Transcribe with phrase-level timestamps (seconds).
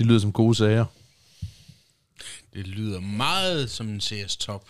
[0.00, 0.84] Det lyder som gode sager.
[2.54, 4.68] Det lyder meget som en CS-top.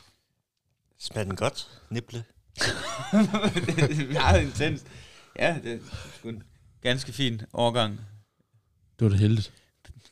[0.99, 1.69] Smager den godt?
[1.91, 2.25] Nible?
[4.13, 4.85] Meget intens.
[5.39, 5.79] Ja, det er
[6.19, 6.43] sgu en
[6.83, 8.01] ganske fin årgang.
[8.99, 9.53] Det var det heldigt.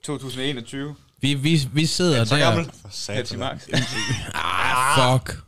[0.02, 0.94] 2021.
[1.20, 2.44] Vi, vi, vi sidder Så der...
[2.44, 2.64] gammel?
[2.64, 3.38] For Pepsi satan.
[3.38, 3.68] Max.
[4.34, 5.42] Ah, fuck.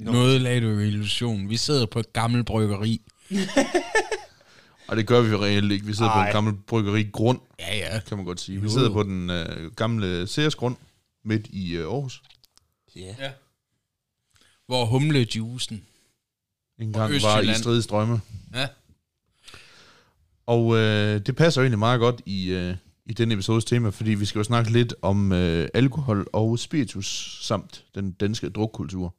[0.00, 1.48] Noget lagde du i illusion.
[1.48, 3.00] Vi sidder på et gammelt bryggeri.
[4.88, 5.86] Og det gør vi jo reelt ikke.
[5.86, 6.22] Vi sidder Ej.
[6.22, 8.00] på en gammel bryggeri grund, Ja, ja.
[8.00, 8.62] kan man godt sige.
[8.62, 10.76] Vi sidder på den øh, gamle CS grund
[11.24, 12.22] midt i øh, Aarhus.
[12.96, 13.14] Ja.
[13.18, 13.30] ja.
[14.66, 15.82] Hvor humlejuicen.
[16.78, 18.20] En gang var i strids drømme.
[18.54, 18.68] Ja.
[20.46, 22.74] Og øh, det passer jo egentlig meget godt i, øh,
[23.06, 27.38] i den episodes tema, fordi vi skal jo snakke lidt om øh, alkohol og spiritus,
[27.42, 29.14] samt den danske drukkultur.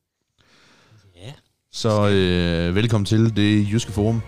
[1.15, 1.33] Ja.
[1.71, 4.21] Så øh, velkommen til det Jyske Forum.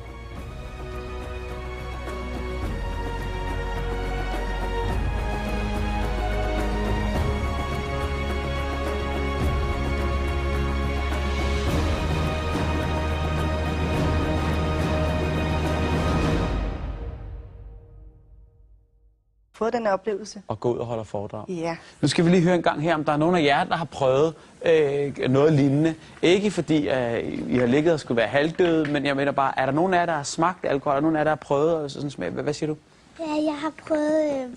[19.72, 20.42] Fået den oplevelse.
[20.48, 21.50] og gå ud og holder foredrag.
[21.50, 21.76] Ja.
[22.02, 23.76] Nu skal vi lige høre en gang her, om der er nogen af jer, der
[23.76, 24.34] har prøvet
[24.66, 25.96] øh, noget lignende.
[26.22, 29.66] Ikke fordi øh, I har ligget og skulle være halvdøde, men jeg mener bare, er
[29.66, 30.92] der nogen af jer, der har smagt alkohol?
[30.92, 32.30] Er der nogen af jer, der har prøvet og sådan smag?
[32.30, 32.78] Hvad, hvad siger du?
[33.20, 34.50] Ja, jeg har prøvet øh,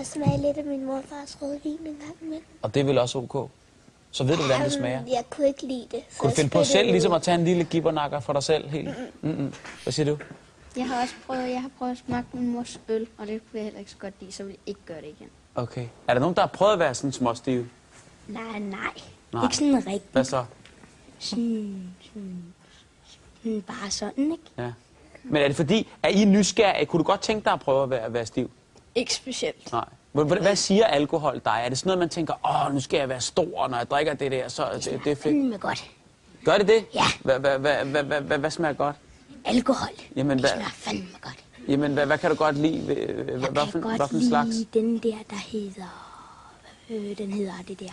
[0.00, 2.44] at smage lidt af min morfars rødvin en gang imellem.
[2.62, 3.50] Og det er vel også ok?
[4.10, 5.00] Så ved du, hvordan det smager?
[5.08, 6.00] Jeg kunne ikke lide det.
[6.10, 8.68] så Kunne du finde på selv ligesom at tage en lille gibbernakker for dig selv
[8.68, 8.88] helt?
[9.22, 9.52] Mm-mm.
[9.82, 10.18] Hvad siger du?
[10.76, 13.58] Jeg har også prøvet, jeg har prøvet at smage min mors øl, og det kunne
[13.58, 15.28] jeg heller ikke så godt lide, så vil jeg ikke gøre det igen.
[15.54, 15.86] Okay.
[16.08, 17.68] Er der nogen, der har prøvet at være sådan småstive?
[18.28, 18.78] Nej, nej.
[19.32, 19.44] Nej.
[19.44, 20.12] Ikke sådan rigtigt.
[20.12, 20.44] Hvad så?
[21.18, 22.44] Sådan, sådan,
[23.42, 24.44] sådan bare sådan, ikke?
[24.58, 24.72] Ja.
[25.24, 26.86] Men er det fordi, er I nysgerrige?
[26.86, 28.50] Kunne du godt tænke dig at prøve at være, at være stiv?
[28.94, 29.72] Ikke specielt.
[29.72, 29.84] Nej.
[30.12, 31.62] Hvad, siger alkohol dig?
[31.64, 34.14] Er det sådan noget, man tænker, åh, nu skal jeg være stor, når jeg drikker
[34.14, 35.18] det der, så det, det er fedt.
[35.18, 35.90] Fandme godt.
[36.44, 36.84] Gør det det?
[36.94, 37.04] Ja.
[38.36, 38.96] Hvad smager godt?
[39.44, 39.88] Alkohol.
[40.16, 41.44] Jamen, det hvad- smager fandme godt.
[41.68, 42.80] Jamen, hvad, hvad kan du godt lide?
[42.82, 43.14] Hvad, Jeg
[43.50, 44.56] hvad, kan for, godt hvad en lide slags?
[44.74, 46.08] den der, der hedder...
[46.90, 47.92] Øh, den hedder det der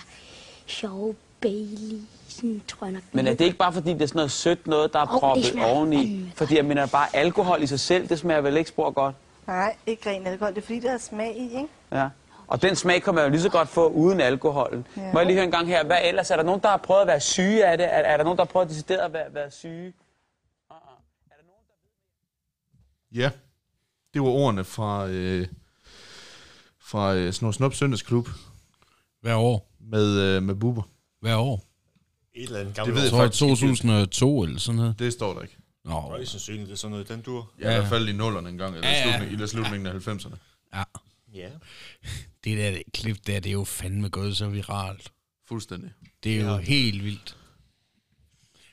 [0.65, 1.99] sjove Bailey.
[2.29, 3.03] Sådan tror jeg nok.
[3.11, 5.19] Men er det ikke bare fordi, det er sådan noget sødt noget, der er det
[5.19, 6.31] proppet oveni?
[6.35, 9.15] Fordi jeg mener bare, alkohol i sig selv, det smager vel ikke spor godt?
[9.47, 10.53] Nej, ikke ren alkohol.
[10.55, 11.67] Det er fordi, der er smag i, ikke?
[11.91, 12.07] Ja.
[12.47, 14.88] Og den smag kan man jo lige så godt få uden alkoholen.
[14.97, 15.01] Ja.
[15.13, 16.31] Må jeg lige høre en gang her, hvad ellers?
[16.31, 17.85] Er der nogen, der har prøvet at være syge af det?
[17.85, 19.93] Er, er der nogen, der har prøvet at decideret at være, være syge?
[23.13, 23.31] Ja,
[24.13, 25.47] det var ordene fra, øh,
[26.79, 28.29] fra øh, Snor Snop Søndagsklub
[29.21, 29.71] Hver år.
[29.79, 30.81] med, øh, med Bubber.
[31.21, 31.65] Hver år.
[32.33, 33.55] Et eller andet Det gammelt ved Jeg jeg tror, faktisk ikke.
[33.55, 34.99] 2002 eller sådan noget.
[34.99, 35.55] Det står der ikke.
[35.85, 37.51] Nå, Højst sandsynligt, det er sådan noget, den dur.
[37.59, 39.03] Ja, i hvert fald i nullerne engang, eller Ja, ja, ja.
[39.11, 40.35] slutningen, eller slutningen af 90'erne.
[40.75, 40.83] ja.
[41.33, 41.49] Ja.
[42.43, 45.11] Det der det klip der, det er jo fandme gået så viralt.
[45.47, 45.91] Fuldstændig.
[46.23, 47.37] Det er jo helt vildt.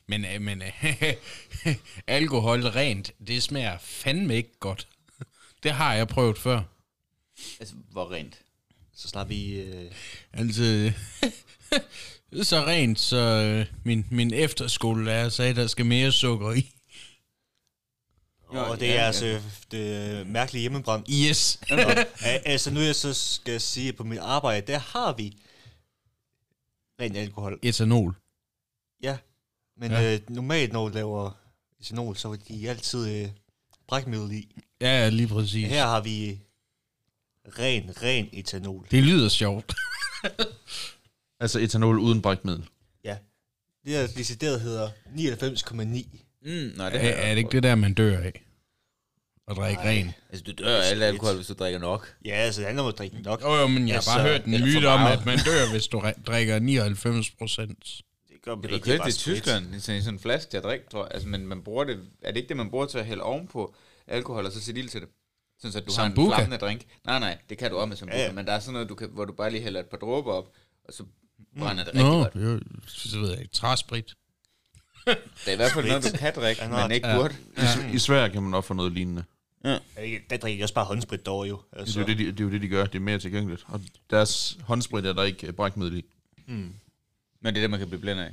[0.09, 1.15] Men, øh, men øh,
[2.07, 4.89] alkohol rent, det smager fandme ikke godt.
[5.63, 6.63] Det har jeg prøvet før.
[7.61, 8.39] Altså, hvor rent.
[8.95, 9.53] Så snart vi...
[9.53, 9.91] Øh,
[10.33, 10.93] Altså,
[12.51, 16.73] så rent, så øh, min, min efterskolelærer sagde, der skal mere sukker i.
[18.49, 19.41] og det er altså
[19.71, 21.05] det øh, mærkelige hjemmebrand.
[21.11, 21.61] Yes.
[22.45, 25.37] Altså nu jeg så skal sige, at på mit arbejde, der har vi
[27.01, 27.59] rent alkohol.
[27.63, 28.15] Etanol.
[29.81, 30.15] Men Ja.
[30.15, 31.31] Øh, normalt når du laver
[31.81, 33.29] etanol, så er de altid øh,
[33.89, 34.49] brækmiddel i.
[34.81, 35.69] Ja, ja, lige præcis.
[35.69, 36.41] Her har vi
[37.59, 38.87] ren, ren etanol.
[38.91, 39.75] Det lyder sjovt.
[41.41, 42.65] Altså etanol uden brækmiddel.
[43.05, 43.17] Ja.
[43.85, 46.19] Det her decideret hedder 99,9.
[46.43, 48.43] Mm, nej, Er, det jeg er det ikke det der, man dør af?
[49.49, 50.13] At drikke ren?
[50.31, 52.15] Altså, du dør af alt alkohol, hvis du drikker nok.
[52.25, 53.43] Ja, altså det handler om at drikke nok.
[53.43, 55.87] Jo, jo, men jeg har Altså, bare hørt en myte om, at man dør, hvis
[55.87, 58.03] du drikker 99 procent.
[58.47, 59.13] Det gør man Det er ikke, købt bare i.
[59.13, 61.11] Tyskland, i sådan, i sådan en flaske til at drikke, tror jeg.
[61.15, 63.75] Altså, men man bruger det, er det ikke det, man bruger til at hælde ovenpå
[64.07, 65.09] alkohol, og så sætte ild til det?
[65.59, 66.27] Sådan, så at du har Sambuca?
[66.29, 66.83] en flammende drink.
[67.05, 68.35] Nej, nej, det kan du også med sambuca, Ja, ja, ja.
[68.35, 70.33] men der er sådan noget, du kan, hvor du bare lige hælder et par dråber
[70.33, 70.53] op,
[70.85, 71.05] og så
[71.59, 72.63] brænder det Nå, rigtig godt.
[72.65, 73.53] jo, så ved jeg ikke.
[73.53, 74.15] Træsprit.
[75.07, 75.17] Det
[75.47, 77.17] er i hvert fald noget, du kan drikke, Ja, men ikke ja.
[77.19, 77.35] burde.
[77.93, 79.25] I, I Sverige kan man også få noget lignende.
[79.65, 79.79] Ja,
[80.31, 81.61] Der drikker de også bare håndsprit derovre jo.
[81.75, 82.85] Det Altså, er, jo det, de, det er jo det, de gør.
[82.87, 83.65] Det er mere tilgængeligt.
[83.69, 86.05] Og deres håndsprit er der ikke brækmiddel i.
[87.43, 88.31] Men det er det, man kan blive blind af.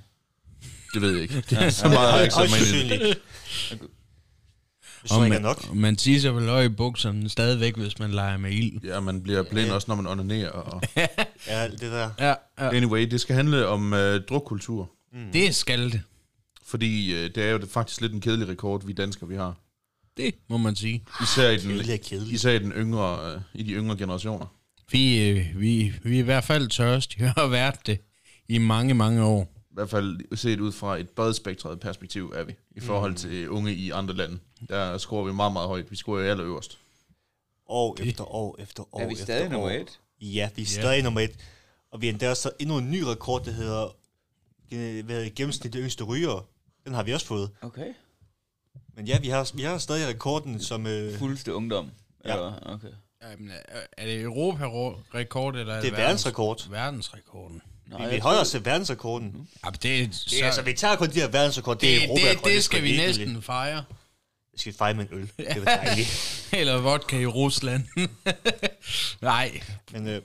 [0.94, 1.42] Det ved jeg ikke.
[1.72, 3.00] så meget har jeg ikke sat højst mig ind i det.
[3.00, 3.92] sandsynligt.
[5.02, 5.66] Hvis du drikker nok.
[5.70, 8.84] og man tisser vel også i bukserne stadigvæk, hvis man leger med ild.
[8.84, 10.50] Ja, man bliver blind også, når man onanerer.
[10.50, 10.82] Og...
[11.48, 12.10] Ja, det der.
[12.20, 12.70] Ja, ja.
[12.76, 14.92] Anyway, det skal handle om øh, drukkultur.
[15.34, 16.02] Det skal det.
[16.66, 19.56] Fordi øh, det er jo faktisk lidt en kedelig rekord, vi danskere vi har.
[20.18, 21.04] Det må man sige.
[21.24, 22.34] Især i den, Kedelig er kedelig.
[22.34, 24.46] især i, den yngre, øh, i de yngre generationer.
[24.92, 28.00] Vi, øh, vi, vi er i hvert fald tørstige og har været det
[28.56, 29.42] i mange, mange år.
[29.44, 33.18] I hvert fald set ud fra et bredspektret perspektiv er vi, i forhold Mm.
[33.18, 34.40] til unge i andre lande.
[34.70, 35.92] Der scorer vi meget, meget højt.
[35.92, 36.78] Vi scorer jo allerøverst.
[37.68, 39.52] År efter år efter år Er vi efter stadig år.
[39.52, 40.00] nummer et?
[40.22, 40.82] Ja, vi er Ja.
[40.82, 41.32] stadig nummer et.
[41.92, 43.84] Og vi har endda også endnu en ny rekord, der hedder
[44.72, 46.46] øh, hvad hedder det, gennemsnit yngste ryger.
[46.86, 47.50] Den har vi også fået.
[47.62, 47.94] Okay.
[48.96, 50.88] Men ja, vi har, vi har stadig rekorden som...
[50.88, 51.90] Øh, Fuldste ungdom.
[52.26, 52.34] Ja.
[52.34, 52.88] Eller, okay.
[53.32, 56.70] Jamen, er- er det Europa-rekord, eller det er verdensrekord.
[56.70, 57.62] Verdensrekorden.
[57.94, 59.48] Nå, Vi, vi holder os til verdensrekorden.
[59.64, 61.76] Ja, men det, er Det er, altså, vi tager kun de her verdensrekord.
[61.76, 63.84] Det, det, er det, Europarekord, det, er skal sgu vi næsten fejre.
[64.52, 65.32] Det skal vi fejre med en øl.
[65.38, 66.10] Det er dejligt.
[66.60, 67.84] Eller vodka i Rusland.
[69.22, 69.62] Nej.
[69.92, 70.22] Men øh,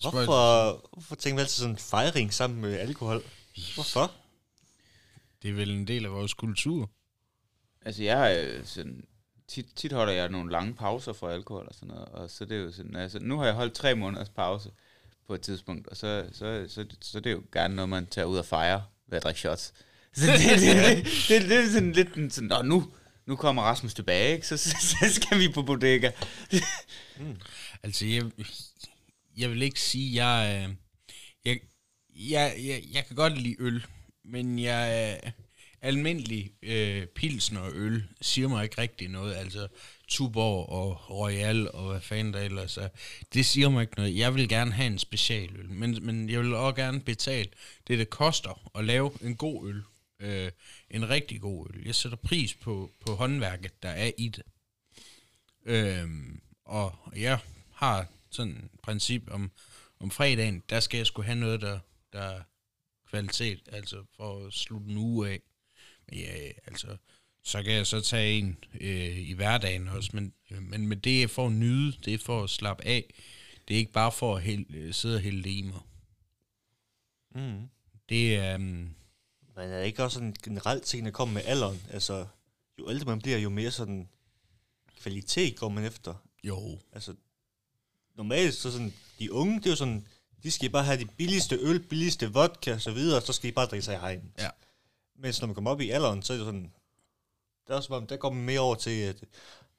[0.00, 3.22] hvorfor, hvorfor tænker vi altid sådan en fejring sammen med alkohol?
[3.74, 4.10] Hvorfor?
[5.42, 6.90] Det er vel en del af vores kultur.
[7.84, 9.04] Altså, jeg har øh, sådan,
[9.48, 12.48] tit, tit holder jeg nogle lange pauser fra alkohol og sådan noget, og så er
[12.48, 14.70] det jo sådan, altså, nu har jeg holdt tre måneders pause
[15.26, 18.26] på et tidspunkt, og så, så, så, så, det er jo gerne noget, man tager
[18.26, 19.74] ud og fejre ved at drikke shots.
[20.16, 20.60] Så det, det,
[20.96, 22.92] det, det, det er sådan lidt en sådan, Nå, nu,
[23.26, 24.46] nu kommer Rasmus tilbage, ikke?
[24.46, 26.10] Så, så, så skal vi på bodega.
[27.82, 28.22] Altså, jeg,
[29.36, 30.74] jeg vil ikke sige, jeg, øh,
[31.44, 31.60] jeg,
[32.16, 33.86] jeg, jeg, jeg kan godt lide øl,
[34.24, 35.20] men jeg
[35.84, 39.34] almindelig øh, pilsner og øl siger mig ikke rigtig noget.
[39.34, 39.68] Altså,
[40.14, 42.88] Tuborg og Royal og hvad fanden der ellers er.
[43.34, 44.16] Det siger mig ikke noget.
[44.16, 47.48] Jeg vil gerne have en specialøl, men, men jeg vil også gerne betale
[47.88, 49.82] det, det koster at lave en god øl.
[50.20, 50.50] Øh,
[50.90, 51.86] en rigtig god øl.
[51.86, 54.42] Jeg sætter pris på, på håndværket, der er i det.
[55.66, 56.08] Øh,
[56.64, 57.38] og jeg
[57.72, 59.50] har sådan et princip om,
[60.00, 61.78] om fredagen, der skal jeg skulle have noget, der,
[62.12, 62.42] der er
[63.08, 65.40] kvalitet, altså for at slutte en uge af.
[66.08, 66.32] Men ja,
[66.66, 66.96] altså,
[67.44, 71.28] så kan jeg så tage en øh, i hverdagen også, men, men med det er
[71.28, 73.14] for at nyde, det er for at slappe af.
[73.68, 75.80] Det er ikke bare for at hælde, øh, sidde og hælde det i mig.
[77.34, 77.68] Mm.
[78.08, 78.54] Det er...
[78.54, 78.94] Um, Men
[79.56, 81.82] er det ikke også sådan en generelt ting, der kommer med alderen?
[81.90, 82.26] Altså,
[82.78, 84.08] jo ældre man bliver, jo mere sådan
[85.00, 86.14] kvalitet går man efter.
[86.44, 87.14] jo, Altså,
[88.16, 90.06] normalt så sådan, de unge, det er jo sådan,
[90.42, 93.50] de skal bare have de billigste øl, billigste vodka og så videre, og så skal
[93.50, 94.32] de bare drikke sig i hegn.
[94.38, 94.48] Ja.
[95.16, 96.72] Mens når man kommer op i alderen, så er det sådan,
[97.68, 99.16] der, er som om, der går man mere over til, at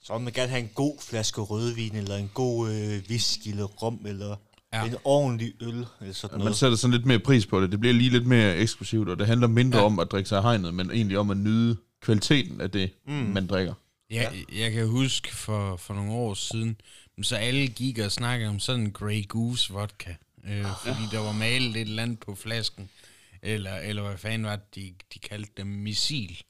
[0.02, 3.64] så vil man gerne have en god flaske rødvin, eller en god øh, whisky, eller
[3.66, 4.36] rom, eller
[4.74, 4.86] Ja.
[4.86, 6.56] en ordentlig øl, eller sådan Man noget.
[6.58, 7.72] sætter sådan lidt mere pris på det.
[7.72, 9.86] Det bliver lige lidt mere eksklusivt, og det handler mindre Ja.
[9.86, 13.14] om at drikke sig hegnet, men egentlig om at nyde kvaliteten af det, Mm.
[13.14, 13.74] man drikker.
[14.10, 14.62] Jeg, ja.
[14.64, 16.76] jeg kan huske for, for nogle år siden,
[17.22, 20.14] så alle gik og snakkede om sådan en Grey Goose vodka,
[20.48, 22.90] øh, fordi der var malet et eller andet på flasken,
[23.42, 26.42] eller, eller hvad fanden var det, de, de kaldte dem missil.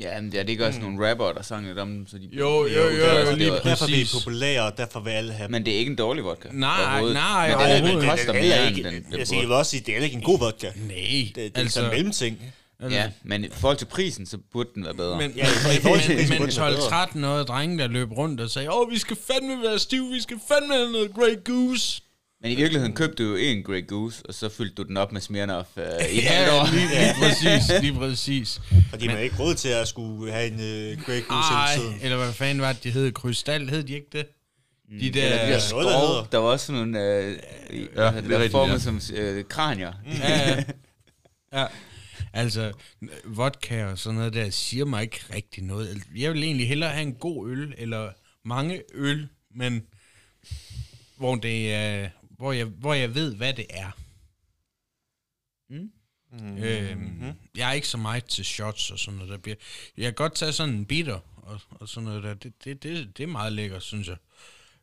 [0.00, 2.18] Ja, men det er det ikke også nogle rapper, der sang lidt om dem, så
[2.18, 2.28] de...
[2.32, 4.12] Jo, jo, det jo, er jo, det lige er- Derfor er vi præcis.
[4.24, 5.50] populære, og derfor vil alle have dem.
[5.50, 6.48] Men det er ikke en dårlig vodka.
[6.52, 7.14] Nej, overhovedet.
[7.14, 8.00] nej, Men overhovedet den, ikke.
[8.00, 9.48] den koster det er mere, end ikke, den, den jeg, siger, jeg burde.
[9.48, 10.66] vil også sige, det er ikke en god vodka.
[10.76, 12.42] Nej, Det, det er altså, altså, en mellemting.
[12.90, 15.16] Ja, men i forhold til prisen, så burde den være bedre.
[15.18, 15.46] Men, Ja,
[15.84, 17.06] men, men den være bedre.
[17.06, 20.20] 12-13 årige drenge, der løb rundt og sagde, åh, vi skal fandme være stiv, vi
[20.20, 22.02] skal fandme have noget Grey Goose.
[22.42, 25.12] Men i virkeligheden købte du jo en Grey Goose, og så fyldte du den op
[25.12, 25.82] med Smirnoff uh,
[26.12, 26.66] i halvt år.
[26.66, 28.60] Ja, lige, lige præcis, lige præcis.
[28.90, 31.82] Fordi man er ikke råd til at skulle have en uh, Grey Goose Ej, hele
[31.84, 31.98] tiden.
[32.02, 33.12] eller hvad fanden var det, de hed?
[33.12, 34.26] Krystal, hed de ikke det?
[35.00, 35.24] De der...
[35.24, 36.26] Eller de der der skove, hedder.
[36.32, 37.38] der var også sådan nogle, øh,
[37.70, 38.78] ja, det der er var rigtigt, formet ja.
[38.78, 39.92] som øh, kranier.
[40.18, 40.62] Ja, ja.
[41.60, 41.66] ja.
[42.32, 42.72] Altså,
[43.24, 45.88] vodka og sådan noget der siger mig ikke rigtig noget.
[45.88, 48.10] Altså, Jeg vil egentlig hellere have en god øl, eller
[48.44, 49.82] mange øl, men
[51.16, 53.90] hvor, det er, hvor, jeg, hvor jeg ved, hvad det er.
[55.70, 55.92] Mm.
[56.32, 56.56] Mm.
[56.58, 59.30] Øhm, jeg er ikke så meget til shots og sådan noget.
[59.30, 59.56] Der bliver,
[59.96, 62.34] jeg kan godt tage sådan en bitter og, og sådan noget der.
[62.34, 64.16] Det, det, det, det er meget lækkert, synes jeg.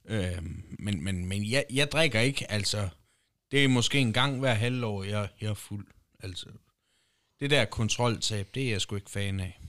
[0.06, 2.90] Øhm, men men, men jeg, jeg drikker ikke, altså...
[3.52, 5.88] Det er måske en gang hver halvår, jeg, jeg er fuld.
[6.20, 6.46] Altså,
[7.40, 9.60] det der kontroltab, det er jeg sgu ikke fan af.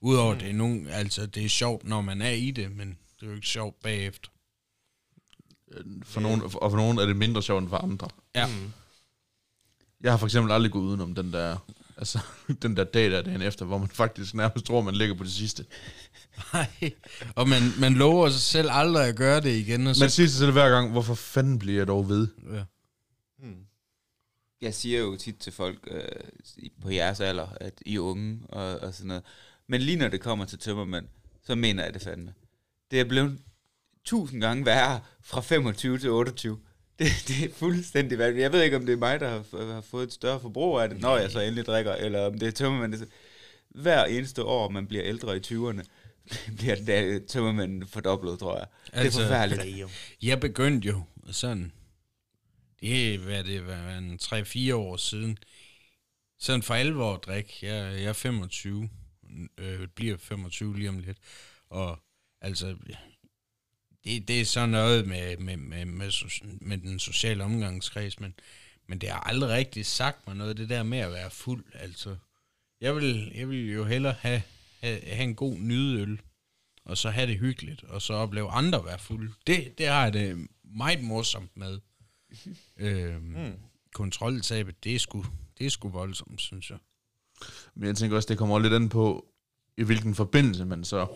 [0.00, 0.38] Udover mm.
[0.38, 3.26] det er nogen, altså det er sjovt, når man er i det, men det er
[3.26, 4.30] jo ikke sjovt bagefter.
[6.04, 8.08] For nogen, og for nogen er det mindre sjovt end for andre.
[8.34, 8.46] Ja.
[8.46, 8.72] Mm.
[10.00, 11.56] Jeg har for eksempel aldrig gået udenom den der,
[11.96, 12.18] altså,
[12.62, 15.32] den der dag der dagen efter, hvor man faktisk nærmest tror, man ligger på det
[15.32, 15.64] sidste.
[16.52, 16.92] Nej.
[17.34, 19.86] Og man, man lover sig selv aldrig at gøre det igen.
[19.86, 22.28] Og så, Man siger sig selv hver gang, hvorfor fanden bliver jeg dog ved?
[22.52, 22.64] ja.
[23.38, 23.56] Mm.
[24.60, 26.02] Jeg siger jo tit til folk øh,
[26.82, 29.22] på jeres alder, at I er unge og, og sådan noget.
[29.66, 31.06] Men lige når det kommer til tømmermænd,
[31.46, 32.34] så mener jeg det fandme.
[32.90, 33.38] Det er blevet
[34.04, 36.58] tusind gange værre fra 25 til 28.
[36.98, 38.42] Det, det er fuldstændig vanvittigt.
[38.42, 40.88] Jeg ved ikke, om det er mig, der har, har fået et større forbrug af
[40.88, 43.06] det, når jeg så endelig drikker, eller om det er tømmermænd.
[43.68, 45.82] Hver eneste år, man bliver ældre i 20'erne,
[46.58, 48.66] bliver der tømmermænden fordoblet, tror jeg.
[48.92, 49.78] Altså, det er forfærdeligt.
[49.78, 49.90] Damn.
[50.22, 51.72] Jeg begyndte jo sådan,
[52.80, 55.38] det er, hvad det var, en 3-4 år siden,
[56.38, 57.58] sådan for alvor at drikke.
[57.62, 58.88] Jeg, jeg er 25,
[59.58, 61.18] øh, bliver 25 lige om lidt,
[61.70, 61.98] og
[62.40, 62.76] altså,
[64.04, 66.12] det, det er sådan noget med, med, med, med,
[66.60, 68.34] med den sociale omgangskreds, men,
[68.86, 72.16] men det har aldrig rigtig sagt mig noget, det der med at være fuld, altså.
[72.80, 74.42] Jeg vil, jeg vil jo hellere have,
[74.80, 76.20] have, have en god nydeøl,
[76.84, 79.32] og så have det hyggeligt, og så opleve andre være fulde.
[79.46, 81.80] Det, det har jeg det meget morsomt med.
[82.76, 83.52] øhm, mm.
[83.94, 85.24] Kontroltabet, det er sgu,
[85.58, 86.78] det er sgu voldsomt, synes jeg.
[87.74, 89.26] Men jeg tænker også, det kommer lidt an på,
[89.76, 91.06] i hvilken forbindelse man så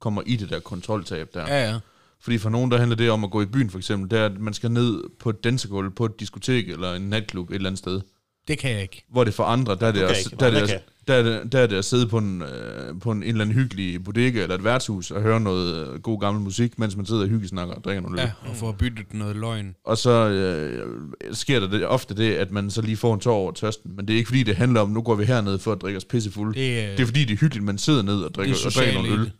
[0.00, 1.46] kommer i det der kontroltab der.
[1.46, 1.80] Ja, ja.
[2.22, 4.26] Fordi for nogen, der handler det om at gå i byen for eksempel, det er,
[4.26, 7.68] at man skal ned på et dansegulv, på et diskotek eller en natklub et eller
[7.68, 8.00] andet sted.
[8.48, 9.04] Det kan jeg ikke.
[9.10, 11.22] Hvor det for andre, der er det, at, ikke, der, er det, at, der, er
[11.22, 14.04] det, der er det at sidde på en, øh, på en, en eller anden hyggelig
[14.04, 17.28] bodega eller et værtshus og høre noget øh, god gammel musik, mens man sidder og
[17.28, 18.26] hyggesnakker og drikker nogle øl.
[18.26, 19.74] Ja, og få byttet noget løgn.
[19.84, 20.98] Og så øh,
[21.32, 23.96] sker der det, ofte det, at man så lige får en tår over tørsten.
[23.96, 25.96] Men det er ikke fordi, det handler om, nu går vi herned for at drikke
[25.96, 26.60] os pissefulde.
[26.60, 28.72] Det, øh, det er fordi, det er hyggeligt, man sidder ned og drikker, er og
[28.72, 29.20] drikker nogle øl.
[29.20, 29.32] det.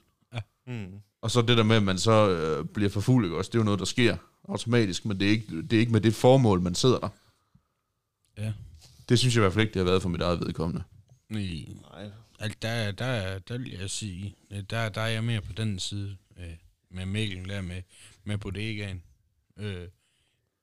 [0.66, 0.86] Mm.
[1.22, 3.48] Og så det der med, at man så øh, bliver for fuld, ikke også?
[3.48, 4.16] Det er jo noget, der sker
[4.48, 7.08] automatisk, men det er, ikke, det er ikke med det formål, man sidder der.
[8.38, 8.52] Ja.
[9.08, 10.82] Det synes jeg i hvert fald ikke, det har været for mit eget vedkommende.
[11.30, 12.10] I, Nej.
[12.38, 15.78] altså, der, der, der vil jeg sige, øh, der, der er jeg mere på den
[15.78, 16.56] side øh,
[16.90, 17.82] med Mikkel, der med,
[18.24, 19.02] med bodegaen.
[19.56, 19.88] Øh,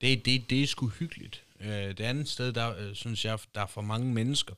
[0.02, 1.44] det, det, det er sgu hyggeligt.
[1.60, 4.54] Øh, det andet sted, der øh, synes jeg, der er for mange mennesker.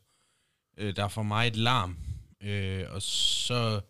[0.78, 1.98] Øh, der er for meget larm.
[2.42, 3.82] Øh, og så,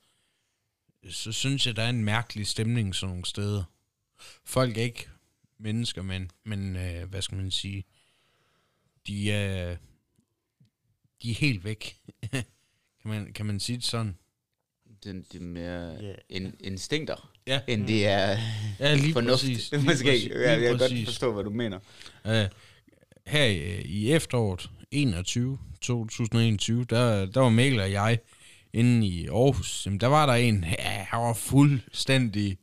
[1.09, 3.63] så synes jeg, der er en mærkelig stemning sådan nogle steder.
[4.45, 5.07] Folk er ikke
[5.59, 7.83] mennesker, men, men øh, hvad skal man sige,
[9.07, 9.75] de er,
[11.23, 11.97] de er helt væk.
[12.31, 12.43] kan,
[13.05, 14.17] man, kan man sige det sådan?
[15.03, 16.13] Det, det er mere Ja.
[16.29, 17.61] in, instinkter, Ja.
[17.67, 18.37] end det er
[18.79, 19.31] Ja, lige fornuft.
[19.41, 19.69] præcis.
[19.69, 21.05] Det er Lige måske, præcis, lige jeg kan godt præcis.
[21.07, 21.79] forstå, hvad du mener.
[22.25, 22.31] Uh,
[23.27, 28.19] her i, i efteråret 21, 2021, der, der var Mikkel og jeg
[28.73, 29.85] inde i Aarhus.
[29.85, 32.57] Jamen, der var der en, ja, han var fuldstændig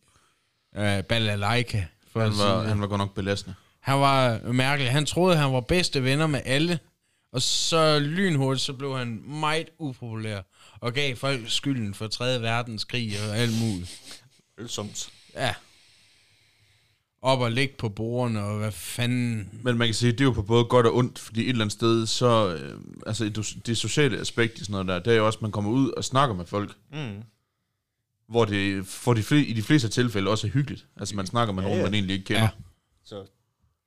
[0.77, 1.85] uh, balalaika.
[2.13, 3.55] For Han var, han var godt nok belastende.
[3.81, 4.93] Han var mærkelig.
[4.93, 6.79] Han troede, han var bedste venner med alle.
[7.33, 10.41] Og så lynhurtigt, så blev han meget upopulær.
[10.81, 12.43] Og gav folk skylden for 3.
[12.43, 14.23] verdenskrig og alt muligt.
[14.59, 15.11] Ølsomt.
[15.35, 15.55] Ja.
[17.23, 19.51] Op og ligge på bordene, og hvad fanden...
[19.63, 21.65] Men man kan sige, det er jo på både godt og ondt, fordi et eller
[21.65, 23.29] andet sted, så, øh, altså
[23.67, 25.91] det, sociale aspekt i sådan noget der, det er jo også, at man kommer ud
[25.91, 27.23] og snakker med folk, Mm.
[28.29, 30.87] hvor det for de, fle- i de fleste tilfælde også er hyggeligt.
[30.97, 31.87] Altså man snakker med Ja, nogen, ja.
[31.87, 32.43] man egentlig ikke kender.
[32.43, 32.49] Ja.
[33.05, 33.25] Så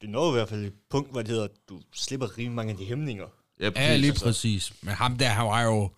[0.01, 2.71] det når i hvert fald et punkt, hvor det hedder, at du slipper rimelig mange
[2.71, 3.25] af de hæmninger.
[3.59, 4.01] Ja, Ja, præcis.
[4.01, 4.73] lige præcis.
[4.81, 5.89] Men ham der, han var jo...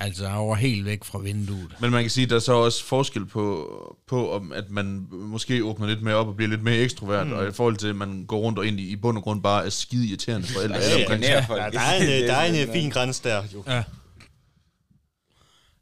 [0.00, 1.76] Altså, han var helt væk fra vinduet.
[1.80, 5.06] Men man kan sige, at der er så også forskel på, på om at man
[5.10, 7.32] måske åbner lidt mere op og bliver lidt mere ekstrovert, mm.
[7.32, 9.64] og i forhold til, at man går rundt og egentlig i bund og grund bare
[9.66, 11.22] er skide irriterende for alle, alle omkring.
[11.22, 13.64] Ja, der er en, Det der er en, fin grænse der, jo.
[13.66, 13.84] Ja.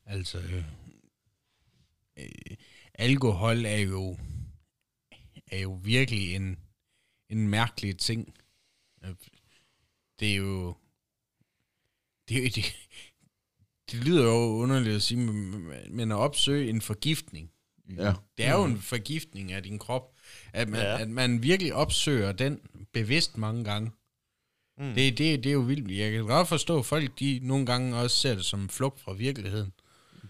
[0.07, 0.65] Altså, øh,
[2.19, 2.57] øh,
[2.95, 4.19] alkohol er jo,
[5.47, 6.57] er jo virkelig en,
[7.31, 8.35] en mærkelig ting.
[9.05, 9.11] Øh,
[10.21, 10.75] Det er jo,
[12.29, 12.77] det, er jo- det,
[13.93, 15.21] det lyder jo underligt at sige,
[15.91, 17.51] men- at opsøge en forgiftning.
[17.99, 18.13] Ja.
[18.37, 20.03] Det er jo en forgiftning af din krop.
[20.53, 21.01] At man, Ja.
[21.03, 22.59] at man virkelig opsøger den
[22.93, 23.91] bevidst mange gange.
[24.79, 24.85] Mm.
[24.85, 24.95] Mm.
[24.95, 25.91] Det, det, det er jo vildt.
[25.99, 29.01] Jeg kan godt forstå, at folk de nogle gange også ser det som en flugt
[29.01, 29.73] fra virkeligheden.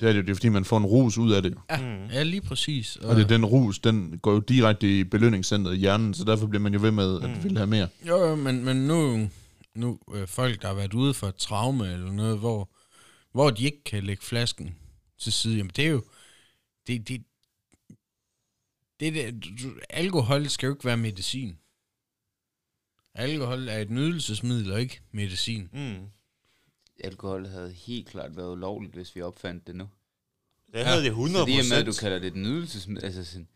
[0.01, 1.55] Det er det jo, det er fordi, man får en rus ud af det.
[1.71, 2.07] Ja, mm.
[2.13, 2.97] ja lige præcis.
[2.97, 6.47] Og det er den rus, den går jo direkte i belønningscentret i hjernen, så derfor
[6.47, 7.89] bliver man jo ved med, at vil have mere.
[8.09, 9.29] Jo, jo, men, men nu,
[9.75, 12.71] nu øh, folk, der har været ude for et traume eller noget, hvor,
[13.37, 14.77] hvor de ikke kan lægge flasken
[15.19, 16.05] til side, jamen det er jo,
[16.87, 17.25] det, det,
[19.01, 21.59] det, det du, alkohol skal jo ikke være medicin.
[23.15, 25.69] Alkohol er et nydelsesmiddel og ikke medicin.
[25.73, 26.07] Mm.
[27.05, 29.89] Alkohol havde helt klart været ulovligt, hvis vi opfandt det nu.
[30.73, 33.05] Det havde det 100 Så det er med, at du kalder det et nydelsesmiddel.
[33.05, 33.49] Altså sådan,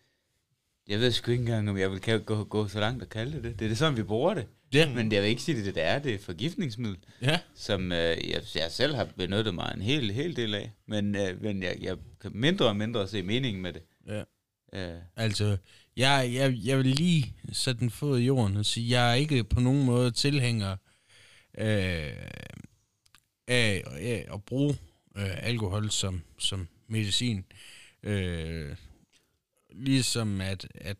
[0.90, 3.32] jeg ved sgu ikke engang, om jeg vil kan- gå, gå så langt og kalde
[3.32, 3.58] det det.
[3.58, 4.46] Det er det sådan, vi bruger det.
[4.74, 4.94] Ja.
[4.94, 5.98] Men jeg vil ikke sige, at det, det er.
[5.98, 7.98] Det er et forgiftningsmiddel, Ja, som øh,
[8.30, 10.72] jeg, jeg selv har benyttet mig en hel, hel del af.
[10.86, 13.82] Men, øh, men jeg, jeg kan mindre og mindre se meningen med det.
[14.08, 14.22] ja.
[14.72, 15.56] Øh, Altså,
[15.96, 19.44] jeg, jeg, jeg vil lige sætte en fod i jorden og sige, jeg er ikke
[19.44, 20.76] på nogen måde tilhænger
[21.58, 22.12] øh,
[23.48, 24.76] af, af at bruge
[25.16, 27.44] øh, alkohol som, som medicin.
[28.02, 28.76] Øh,
[29.80, 30.96] ligesom at, at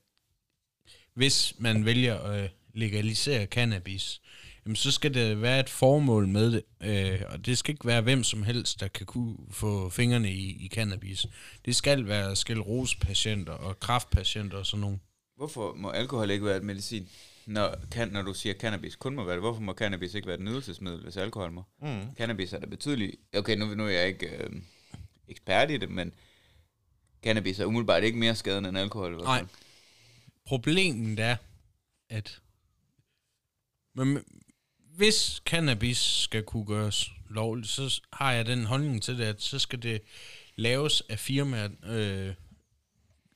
[1.15, 4.21] hvis man vælger at legalisere cannabis,
[4.67, 6.63] jamen, så skal det være et formål med det.
[6.81, 10.65] Øh, og det skal ikke være hvem som helst, der kan kunne få fingrene i,
[10.65, 11.27] i cannabis.
[11.65, 14.99] Det skal være sklerosepatienter og kraftpatienter og sådan nogle.
[15.37, 17.09] Hvorfor må alkohol ikke være et medicin?
[17.47, 20.37] Når, kan, når du siger cannabis kun må være det, hvorfor må cannabis ikke være
[20.37, 21.63] et nydelsesmiddel, hvis alkohol må?
[21.83, 22.15] Mm.
[22.17, 23.17] Cannabis er da betydeligt...
[23.37, 24.51] Okay, nu, nu er jeg ikke øh,
[25.29, 26.13] ekspert i det, men
[27.23, 29.15] cannabis er umiddelbart ikke mere skadende end alkohol.
[29.15, 29.45] i Nej.
[30.47, 31.37] Problemet er,
[32.11, 32.41] at
[33.95, 34.19] men,
[34.97, 39.59] hvis cannabis skal kunne gøres lovligt, så har jeg den holdning til det, at så
[39.59, 40.01] skal det
[40.57, 42.35] laves af firmaer øh,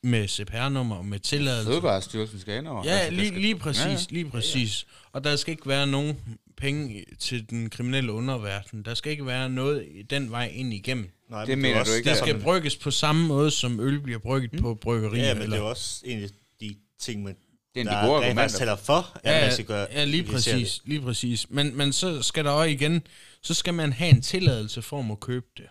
[0.02, 1.70] med CPR-nummer og med tilladelse.
[1.70, 2.84] Fødevarestyrelsen skal ind over.
[2.84, 4.86] Ja, Altså, lige, skal- lige præcis, Ja, ja, lige præcis.
[5.12, 8.82] Og der skal ikke være nogen penge til den kriminelle underverden.
[8.82, 11.10] Der skal ikke være noget den vej ind igennem.
[11.34, 13.26] Nej, Det men er mener også du ikke, Det Ja, skal men- brygges på samme
[13.26, 14.58] måde, som øl bliver brygget mm.
[14.60, 15.24] på bryggerier.
[15.26, 16.28] Ja, men eller, det er også en af
[16.60, 17.34] de ting, man,
[17.74, 18.76] Det er en der de gode rent faktisk argumenter.
[18.76, 21.50] taler for, at man skal gøre ja, lige præcis, lige præcis.
[21.50, 23.02] Men, men så skal der også igen,
[23.42, 25.66] så skal man have en tilladelse for at købe det.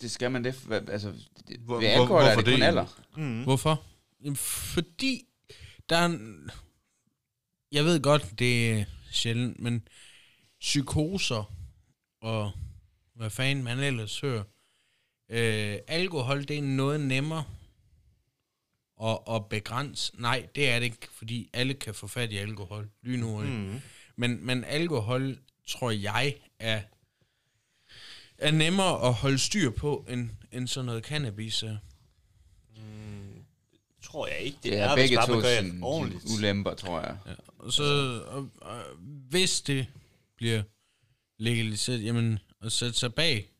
[0.00, 0.54] Det skal man det.
[0.88, 1.12] Altså,
[1.48, 2.84] det, Hvor- ved hvor- alkohol er hvorfor det kun det alder.
[3.16, 3.22] det.
[3.22, 3.42] Mm.
[3.42, 3.82] Hvorfor?
[4.36, 5.22] Fordi
[5.88, 6.50] der er en,
[7.72, 9.82] jeg ved godt, det er sjældent, men
[10.60, 11.52] psykoser
[12.22, 12.52] og
[13.16, 14.42] hvad fanden man ellers hører,
[15.28, 17.44] øh, alkohol, det er noget nemmere
[19.02, 20.12] at, at begrænse.
[20.20, 23.54] Nej, det er det ikke, fordi alle kan få fat i alkohol lynhurtigt.
[23.54, 23.80] Mm.
[24.16, 26.82] Men, men alkohol, tror jeg, er,
[28.38, 31.76] er nemmere at holde styr på, end, end sådan noget cannabis er.
[34.02, 35.40] Tror jeg ikke, det, Det er, er begge to
[36.36, 37.18] ulemper, tror jeg.
[37.26, 37.32] Ja.
[37.58, 37.84] Og så,
[38.26, 38.82] og, og,
[39.28, 39.86] hvis det
[40.36, 40.62] bliver
[41.38, 43.50] legaliseret, jamen, at sætte sig bag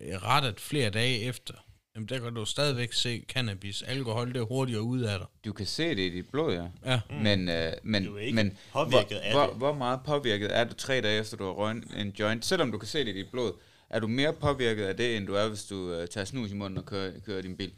[0.00, 1.54] rettet flere dage efter,
[1.94, 5.26] jamen, der kan du stadigvæk se cannabis, alkohol, det er hurtigere ud af dig.
[5.44, 6.66] Du kan se det i dit blod, ja.
[6.92, 7.00] Ja.
[7.10, 7.16] Mm.
[7.16, 9.56] Men, øh, men, Du er ikke men påvirket hvor, af hvor, det.
[9.56, 12.44] hvor meget påvirket er du tre dage efter, du har røget en joint?
[12.44, 13.52] Selvom du kan se det i dit blod,
[13.90, 16.54] er du mere påvirket af det, end du er, hvis du øh, tager snus i
[16.54, 17.72] munden og kører, kører din bil?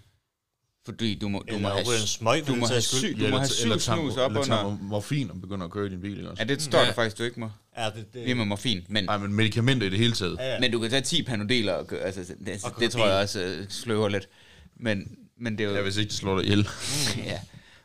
[0.84, 3.24] Fordi du må, du Eller må have, en smøg, du må have, syg, du må
[3.24, 4.78] eller, have eller, tager, snus op eller under...
[4.82, 6.42] morfin og begynder at køre i din bil, også?
[6.42, 6.84] Ja, det står Ja.
[6.86, 7.50] der faktisk, du ikke må.
[7.76, 10.36] Ja, det, det, Lige med morfin, men, Nej, men medicamenter i det hele taget.
[10.38, 10.60] ja, ja.
[10.60, 13.40] men du kan tage 10 panodeler og køre, altså, det, Og det, tror jeg også
[13.40, 14.28] øh, sløver lidt.
[14.76, 15.76] Men, men det er jo...
[15.76, 16.68] Ja, hvis ikke det slår dig ihjel.
[17.16, 17.40] ja.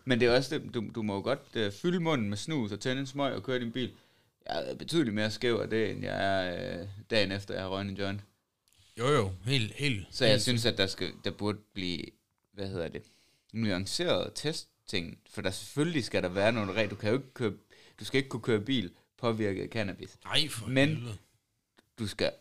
[0.05, 2.71] Men det er også det, du, du må jo godt øh, fylde munden med snus
[2.71, 3.91] og tænde en smøg og køre din bil.
[4.49, 7.69] Jeg er betydeligt mere skæv af det, end jeg er øh, dagen efter, jeg har
[7.69, 8.21] røget en joint.
[8.99, 10.07] Jo, jo, helt, helt.
[10.11, 12.01] Så jeg helt synes, at der, skal, der burde blive,
[12.55, 13.03] hvad hedder det,
[13.53, 15.19] nuanceret testting.
[15.29, 16.89] For der selvfølgelig skal der være nogle regler.
[16.89, 17.53] Du kan jo ikke køre,
[17.99, 20.17] du skal ikke kunne køre bil påvirket af cannabis.
[20.25, 21.17] Nej, for Men- helvede.
[21.99, 22.31] Du skal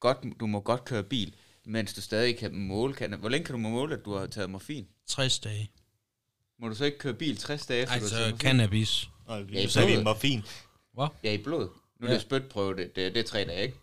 [0.00, 3.20] godt, du må godt køre bil, mens du stadig kan måle cannabis.
[3.20, 4.88] Hvor længe kan du måle, at du har taget morfin?
[5.06, 5.70] 60 dage.
[6.58, 8.40] Må du så ikke køre bil 60 dage efter, du har Altså, taget morfin?
[8.46, 9.08] cannabis.
[9.26, 10.04] Og Ja, i så er vi blodet.
[10.04, 10.42] morfin.
[11.24, 11.68] Ja, i blod.
[12.00, 12.14] Nu er Ja.
[12.14, 13.76] det spytprøve, det, det, det er tre dage, ikke?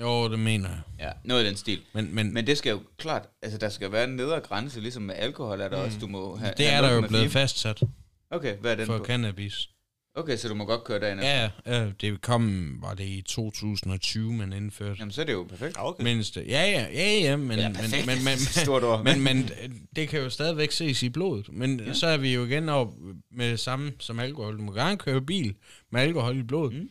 [0.00, 0.80] Jo, det mener jeg.
[0.98, 1.80] Ja, noget i den stil.
[1.92, 5.02] Men, men, Men det skal jo klart, altså der skal være en nedre grænse, ligesom
[5.02, 5.84] med alkohol er der mm.
[5.84, 7.08] også, du må have det have er der jo 0,4.
[7.08, 7.82] blevet fastsat
[8.30, 9.04] Okay, hvad er den for på?
[9.04, 9.68] cannabis.
[10.14, 11.30] Okay, så du må godt køre dagen efter.
[11.30, 14.96] Ja, ja, det kom, var det i 2020, man indførte.
[14.98, 15.76] Jamen, så er det jo perfekt.
[15.78, 16.04] Okay.
[16.04, 16.44] Mindste.
[16.48, 18.06] Ja, ja, ja, ja, men, Ja, men, perfekt.
[18.06, 19.04] men, men, Stort ord.
[19.04, 19.50] men, men
[19.96, 21.52] det kan jo stadigvæk ses i blodet.
[21.52, 21.92] Men ja.
[21.92, 22.88] så er vi jo igen op
[23.30, 24.58] med det samme som alkohol.
[24.58, 25.54] Du må gerne køre bil
[25.92, 26.72] med alkohol i blodet.
[26.72, 26.90] Mm.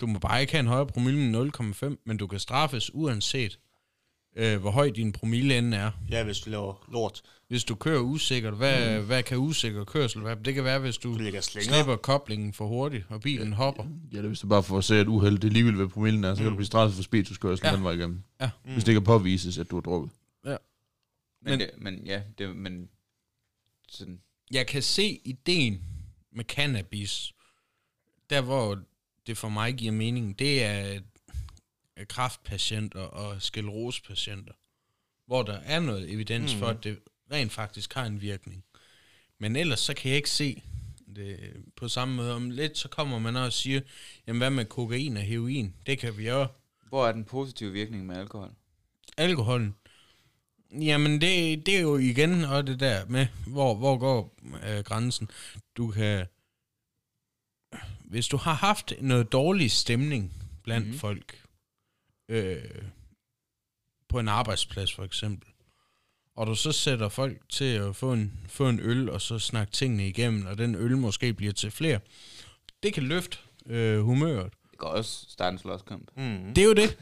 [0.00, 3.58] Du må bare ikke have en højere promille end 0,5, men du kan straffes uanset,
[4.36, 5.90] øh, hvor høj din promille end er.
[6.10, 7.22] Ja, hvis du laver lort.
[7.48, 9.06] Hvis du kører usikkert, hvad, mm.
[9.06, 10.36] hvad kan usikker kørsel være?
[10.44, 13.84] Det kan være, hvis du Du slipper koblingen for hurtigt, og bilen hopper.
[14.12, 15.88] Ja, det er hvis du bare får at se, at uheld det er ligegyldigt, hvad
[15.88, 17.70] promillen er, så kan du blive straffet for spirituskørsel Ja.
[17.70, 17.76] ja.
[17.76, 18.22] den vej igennem.
[18.40, 18.50] Ja.
[18.64, 20.10] Hvis det kan påvises, at du har drukket.
[20.44, 20.58] Men,
[21.42, 22.88] Men- det, men ja, det, men
[23.88, 25.82] sådan, jeg kan se ideen
[26.32, 27.32] med cannabis,
[28.30, 28.78] der hvor
[29.28, 31.00] det for mig giver mening, det er
[32.08, 34.52] kraftpatienter og sklerosepatienter,
[35.26, 36.58] hvor der er noget evidens mm.
[36.58, 36.98] for, at det
[37.32, 38.64] rent faktisk har en virkning.
[39.38, 40.62] Men ellers så kan jeg ikke se
[41.16, 42.34] det på samme måde.
[42.34, 43.80] Om lidt så kommer man også og siger,
[44.26, 45.74] jamen hvad med kokain og heroin?
[45.86, 46.52] Det kan vi også.
[46.88, 48.50] hvor er den positive virkning med alkohol?
[49.16, 49.74] Alkoholen.
[50.72, 54.34] Jamen, det, det er jo igen og det der med, hvor, hvor går
[54.68, 55.30] øh, grænsen.
[55.76, 56.26] Du kan...
[58.08, 61.00] Hvis du har haft noget dårlig stemning blandt mm-hmm.
[61.00, 61.42] folk,
[62.28, 62.56] øh,
[64.08, 65.48] på en arbejdsplads for eksempel,
[66.34, 69.72] og du så sætter folk til at få en, få en øl, og så snakke
[69.72, 72.00] tingene igennem, og den øl måske bliver til flere,
[72.82, 74.52] det kan løfte øh, humøret.
[74.70, 76.10] Det kan også starte en slåskamp.
[76.16, 76.54] Mm.
[76.54, 76.98] Det er jo det.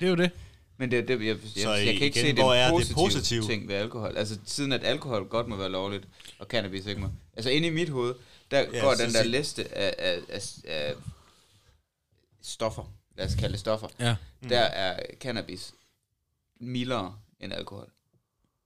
[0.00, 0.30] Det er jo det.
[0.78, 3.42] Men det, det, jeg, jeg, Så jeg, jeg kan ikke igen, se det positive, positive?
[3.42, 4.16] ting ved alkohol.
[4.16, 7.08] Altså siden at alkohol godt må være lovligt, og cannabis ikke må.
[7.36, 8.14] Altså inde i mit hoved,
[8.50, 10.94] der Ja, går den der sig- liste af, af, af, af
[12.42, 14.16] stoffer, lad os kalde det stoffer, Ja.
[14.48, 15.74] der er cannabis
[16.60, 17.90] mildere end alkohol.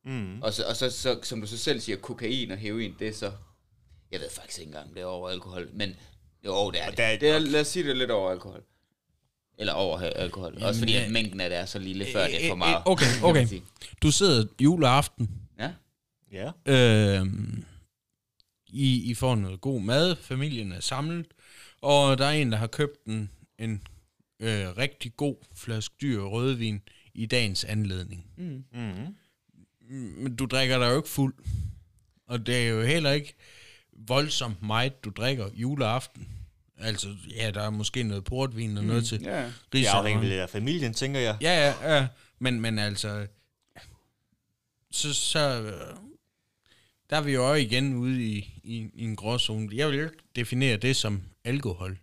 [0.04, 0.42] Mm.
[0.42, 3.12] Og, så, og så, så, som du så selv siger, kokain og heroin, det er
[3.12, 3.32] så,
[4.10, 5.96] jeg ved faktisk ikke engang, det er over alkohol, men
[6.46, 6.98] jo, det er Og det.
[6.98, 8.62] der er- det er, lad os sige, det er lidt over alkohol.
[9.58, 10.62] Eller over alkohol.
[10.62, 12.76] Også fordi, at mængden af det er så lille, før det er for Øh, meget.
[12.76, 13.60] øh, okay, okay.
[14.02, 15.70] Du sidder juleaften, Ja.
[16.32, 16.50] Ja.
[16.66, 17.26] øh,
[18.72, 21.26] I, I får noget god mad, familien er samlet,
[21.80, 23.82] og der er en, der har købt en, en
[24.40, 26.80] øh, rigtig god flaske dyr rødvin
[27.14, 28.26] i dagens anledning.
[28.36, 28.64] Mm.
[29.90, 31.34] Men du drikker dig jo ikke fuld.
[32.26, 33.34] Og det er jo heller ikke
[33.92, 36.28] voldsomt meget, du drikker juleaften.
[36.78, 39.52] Altså, ja, der er måske noget portvin og noget til Ja.
[39.72, 41.36] Det afhænger vel af familien, tænker jeg.
[41.40, 42.06] Ja, ja, ja.
[42.38, 43.26] Men, men altså,
[44.90, 45.96] så, så øh,
[47.10, 49.68] der er vi jo også igen ude i, i, i en gråzone.
[49.72, 51.98] Jeg vil jo ikke definere det som alkohol.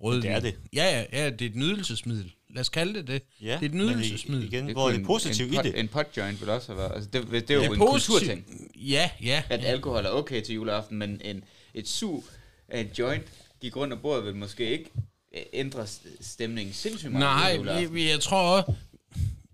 [0.00, 0.22] Rødvin.
[0.22, 0.54] det er det.
[0.72, 2.32] Ja, ja, ja, det er et nydelsesmiddel.
[2.50, 3.22] Lad os kalde det det.
[3.40, 4.52] Ja, det er et nydelsesmiddel.
[4.54, 5.78] igen, hvor er det positivt en, i pot, det?
[5.80, 6.94] En potjoint vil også have været.
[6.94, 8.18] Altså, det, det er jo Det en positivt.
[8.18, 8.72] kulturting.
[8.76, 9.42] Ja, ja.
[9.50, 12.24] At alkohol er okay til juleaften, men en, et sug
[12.68, 13.24] af en joint
[13.60, 14.90] gik rundt af bordet vil måske ikke
[15.36, 15.86] øh, ændre
[16.20, 17.40] stemningen sindssygt meget.
[17.40, 17.94] Nej, juleaften.
[17.94, 18.72] vi, jeg tror også,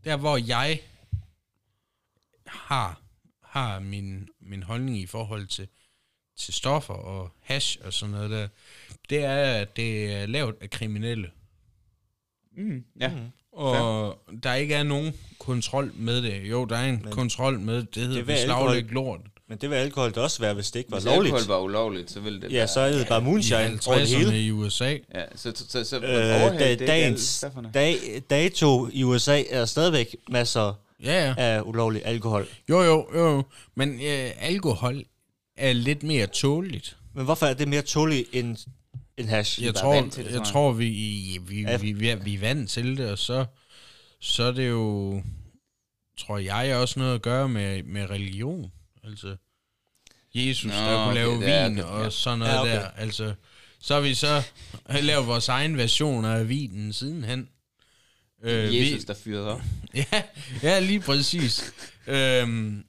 [0.05, 0.81] der hvor jeg
[2.47, 3.01] har,
[3.55, 5.69] har min, min holdning i forhold til,
[6.38, 8.49] til stoffer og hash og sådan noget der,
[9.11, 11.31] det er, at det er lavet af kriminelle.
[12.57, 13.09] Mm, ja.
[13.09, 13.17] Mm.
[13.53, 16.51] Og der ikke er nogen kontrol med det.
[16.51, 17.95] Jo, der er en Men kontrol med det.
[17.95, 19.21] Det hedder beslaglæg lort.
[19.49, 21.35] Men det vil alkohol da også være, hvis det ikke var Hvis lovligt.
[21.35, 22.69] alkohol var ulovligt, så ville det Ja, være...
[22.69, 24.31] så er det bare moonshine over det hele.
[24.31, 24.90] 50'erne i USA.
[25.14, 26.03] Ja, så, så, så, så Øh,
[26.59, 27.97] da, dagens dag,
[28.31, 31.35] dato i USA er stadigvæk masser Ja, ja.
[31.37, 32.47] af ulovlig alkohol.
[32.69, 33.43] Jo, jo, jo.
[33.75, 35.05] Men øh, alkohol
[35.57, 36.97] er lidt mere tåligt.
[37.14, 38.57] Men hvorfor er det mere tåligt end,
[39.17, 39.62] end hash?
[39.64, 41.77] Jeg tror, vant til det, jeg tror vi, vi, vi, Ja.
[41.77, 43.45] vi, vi, er- vi er vant til det, og så,
[44.21, 45.23] så er det jo,
[46.19, 48.73] tror jeg, også noget at gøre med, med religion.
[49.05, 49.37] Altså,
[50.35, 52.11] Jesus, Nå, der kunne okay, lave er vin det, og ja.
[52.11, 52.73] sådan noget Ja, okay.
[52.73, 52.88] der.
[52.97, 53.35] Altså,
[53.81, 54.43] så har vi så
[55.03, 57.49] lavet vores egen version af vinen sidenhen.
[58.45, 59.61] Øh, Jesus, der fyrede op.
[59.95, 60.23] Ja,
[60.63, 61.73] ja lige præcis.
[62.07, 62.85] øhm,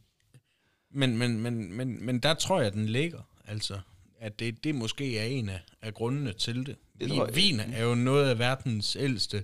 [0.94, 3.20] men, men, men, men, men der tror jeg, den ligger.
[3.48, 3.80] Altså,
[4.20, 6.76] at det, det måske er en af, af grundene til det.
[7.00, 7.36] Det det jeg.
[7.36, 9.44] Vin er jo noget af verdens ældste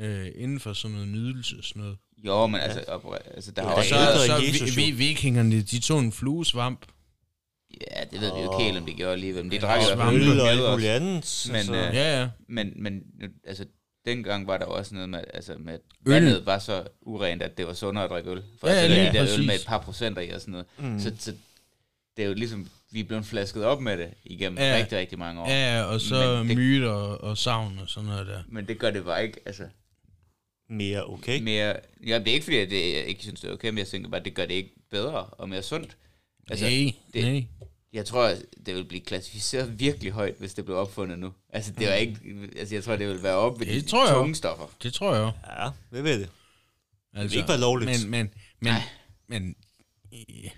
[0.00, 1.56] øh, inden for sådan noget nydelse.
[1.62, 1.98] Sådan noget.
[2.24, 4.82] Jo, men altså, op, altså der har der Og også så, ældre så Jesus vi,
[4.82, 4.86] jo.
[4.86, 6.86] vi, vikingerne, de tog en fluesvamp.
[7.90, 9.44] Ja, det ved vi jo ikke helt, om de gjorde alligevel.
[9.44, 11.46] Men de Ja, drak svampe Øl og alt muligt andet.
[11.46, 12.28] Men, altså, øh, Ja, ja.
[12.48, 13.02] Men, men
[13.46, 13.66] altså,
[14.06, 16.12] dengang var der også noget med, altså med, at Øl.
[16.12, 18.42] vandet var så urent, at det var sundere at drikke øl.
[18.60, 20.40] For Ja, ja, ja, altså, lige det der øl med et par procenter i og
[20.40, 20.66] sådan noget.
[20.78, 21.00] Mm.
[21.00, 21.34] Så, så
[22.16, 24.70] det er jo ligesom, vi er blevet flasket op med det igennem Ja.
[24.72, 24.78] ja.
[24.78, 25.48] rigtig, rigtig mange år.
[25.48, 28.42] Ja, ja, og så Men det- myter og, og savn og sådan noget der.
[28.48, 29.62] Men det gør det bare ikke, altså,
[30.68, 31.40] mere okay.
[31.42, 31.76] mere...
[32.06, 33.86] Ja, det er ikke fordi, at det, jeg ikke synes, det er okay, men jeg
[33.86, 35.96] tænker bare, at det gør det ikke bedre og mere sundt.
[36.50, 37.44] Altså, nej, det- nej.
[37.96, 38.34] Jeg tror,
[38.66, 41.32] det vil blive klassificeret virkelig højt, hvis det blev opfundet nu.
[41.50, 42.18] Altså, det var ikke...
[42.56, 44.38] Altså, jeg tror, det vil være op ved Det de tror jeg tunge også.
[44.38, 44.66] stoffer.
[44.82, 45.30] Det tror jeg jo.
[45.62, 46.28] Ja, det ved det.
[47.14, 48.00] Altså, ikke være lovligt.
[48.02, 48.30] Men, men,
[48.60, 48.74] men,
[49.28, 49.54] men
[50.12, 50.50] øh,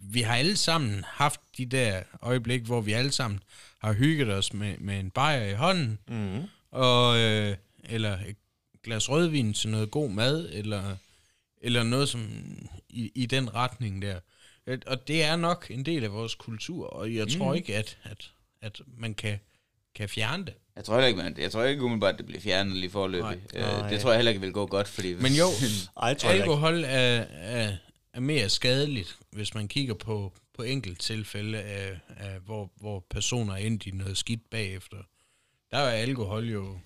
[0.00, 3.40] vi har alle sammen haft de der øjeblik, hvor vi alle sammen
[3.78, 6.42] har hygget os med, med en bajer i hånden, Mm.
[6.70, 8.36] og, øh, eller et
[8.84, 10.96] glas rødvin til noget god mad, eller,
[11.62, 12.28] eller noget som
[12.88, 14.20] i, i den retning der.
[14.86, 17.56] Og det er nok en del af vores kultur, og jeg tror Mm.
[17.56, 18.30] ikke, at, at,
[18.62, 19.38] at man kan,
[19.94, 20.54] kan fjerne det.
[20.76, 23.38] Jeg tror heller ikke, man, jeg tror ikke umiddelbart, at det bliver fjernet lige forløbig.
[23.54, 23.82] Nej.
[23.84, 25.14] Øh, det tror jeg heller ikke vil gå godt, fordi...
[25.14, 25.44] Men jo,
[26.02, 26.30] Ej, jeg tror.
[26.30, 26.88] Alkohol er,
[27.30, 27.76] er,
[28.12, 33.52] er mere skadeligt, hvis man kigger på, på enkelt tilfælde, af, af, hvor, hvor personer
[33.52, 34.96] er endt i noget skidt bagefter.
[35.70, 36.78] Der er alkohol jo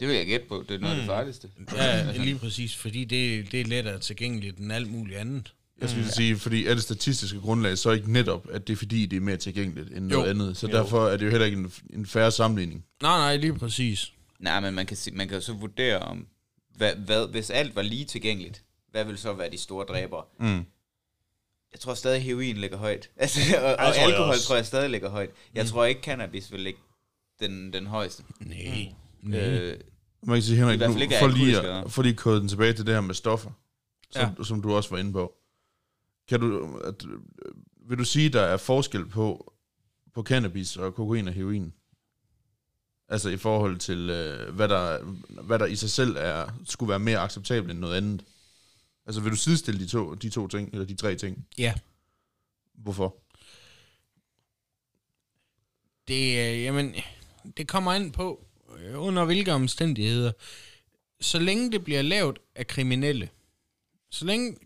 [0.00, 0.64] det vil jeg gætte på.
[0.68, 1.08] Det er noget af det Mm.
[1.08, 1.50] farligste.
[1.76, 5.54] ja, lige præcis, fordi det, det er lettere tilgængeligt end alt muligt andet.
[5.80, 9.06] Jeg skulle sige, fordi er det statistiske grundlag så ikke netop, at det er fordi,
[9.06, 10.30] det er mere tilgængeligt end noget Jo.
[10.30, 10.56] andet.
[10.56, 10.72] Så Jo.
[10.76, 12.84] derfor er det jo heller ikke en, en færre sammenligning.
[13.02, 14.12] Nej, nej, lige præcis.
[14.38, 16.26] Nej, men man kan, se, man kan jo så vurdere om,
[16.76, 20.24] hvad, hvad, hvis alt var lige tilgængeligt, hvad vil så være de store dræbere?
[20.40, 20.64] Mm.
[21.72, 23.10] Jeg tror stadig, heroin ligger højt.
[23.16, 24.46] Altså, og, og tror jeg alkohol også.
[24.46, 25.30] tror jeg stadig ligger højt.
[25.54, 26.80] Jeg tror ikke, cannabis vil ligge
[27.40, 28.22] den, den højeste.
[28.40, 28.92] Nej.
[29.22, 29.40] nej.
[29.40, 29.80] Øh,
[30.26, 32.94] Man kan sige, Henrik, nu, for, lige for lige at kode den tilbage til det
[32.94, 33.50] her med stoffer,
[34.10, 34.44] som, ja.
[34.44, 35.32] som du også var inde på.
[36.28, 37.20] Kan du, at, øh,
[37.88, 39.54] vil du sige, der er forskel på,
[40.14, 41.72] på cannabis og kokain og heroin?
[43.08, 45.02] Altså i forhold til, øh, hvad, der,
[45.42, 48.24] hvad der i sig selv er, skulle være mere acceptabelt end noget andet?
[49.06, 51.46] Altså vil du sidestille de to, de to ting, eller de tre ting?
[51.58, 51.74] Ja.
[52.74, 53.16] Hvorfor?
[56.08, 56.94] Det, øh, jamen,
[57.56, 58.44] det kommer ind på,
[58.78, 60.32] øh, under hvilke omstændigheder.
[61.20, 63.28] Så længe det bliver lavet af kriminelle,
[64.10, 64.56] så længe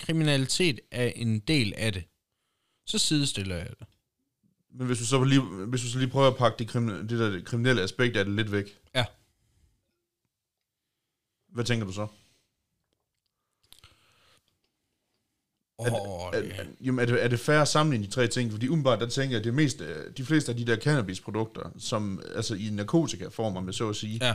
[0.00, 2.04] kriminalitet er en del af det,
[2.86, 3.86] så sidestiller jeg det.
[4.74, 7.18] Men hvis du så lige, hvis du så lige prøver at pakke det, kriminelle, det
[7.18, 8.78] der kriminelle aspekt af det lidt væk.
[8.94, 9.04] Ja.
[11.48, 12.06] Hvad tænker du så?
[15.78, 18.50] Åh, Er, er, jamen, er, det, er det fair at sammenligne de tre ting?
[18.52, 21.70] Fordi umiddelbart, der tænker jeg, at det mest, øh, de fleste af de der cannabisprodukter,
[21.78, 24.34] som altså i narkotikaform, om jeg så at sige, Ja.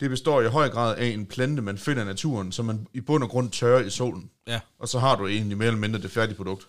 [0.00, 3.00] Det består i høj grad af en plante, man finder i naturen, som man i
[3.00, 4.30] bund og grund tørrer i solen.
[4.46, 4.60] Ja.
[4.78, 6.68] Og så har du egentlig mere eller mindre det færdige produkt.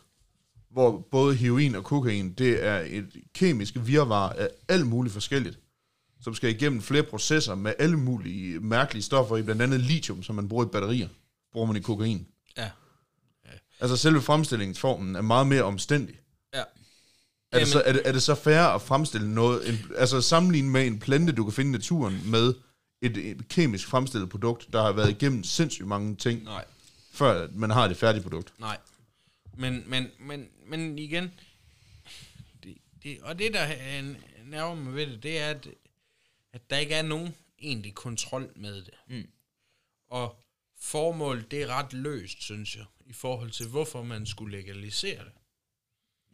[0.72, 5.60] Hvor både heroin og kokain, det er et kemisk virvar af alt muligt forskelligt,
[6.22, 10.36] som skal igennem flere processer med alle mulige mærkelige stoffer i, blandt andet lithium, som
[10.36, 11.08] man bruger i batterier,
[11.54, 12.28] bruger man i kokain.
[12.58, 12.70] Ja.
[13.80, 16.16] Altså selve fremstillingsformen er meget mere omstændig.
[16.54, 16.64] Ja.
[17.52, 20.70] Er det, så, er, det, er det så fair at fremstille noget, en, altså sammenligne
[20.70, 22.54] med en plante, du kan finde i naturen, med
[23.02, 26.66] et, et kemisk fremstillet produkt, der har været igennem sindssygt mange ting, Nej.
[27.12, 28.60] før man har det færdige produkt?
[28.60, 28.78] Nej.
[29.58, 31.32] Men, men, men, men igen,
[32.64, 35.68] det, det, og det der er en- nerver mig ved det, det er, at,
[36.54, 38.94] at der ikke er nogen egentlig kontrol med det.
[39.08, 39.28] Mm.
[40.10, 40.40] Og
[40.80, 45.32] formålet, det er ret løst, synes jeg, i forhold til, hvorfor man skulle legalisere det.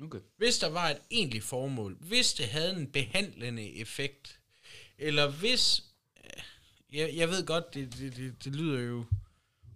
[0.05, 0.19] Okay.
[0.37, 4.39] Hvis der var et egentligt formål, hvis det havde en behandlende effekt,
[4.97, 5.83] eller hvis...
[6.93, 9.05] Jeg, jeg ved godt, det, det, det, det lyder jo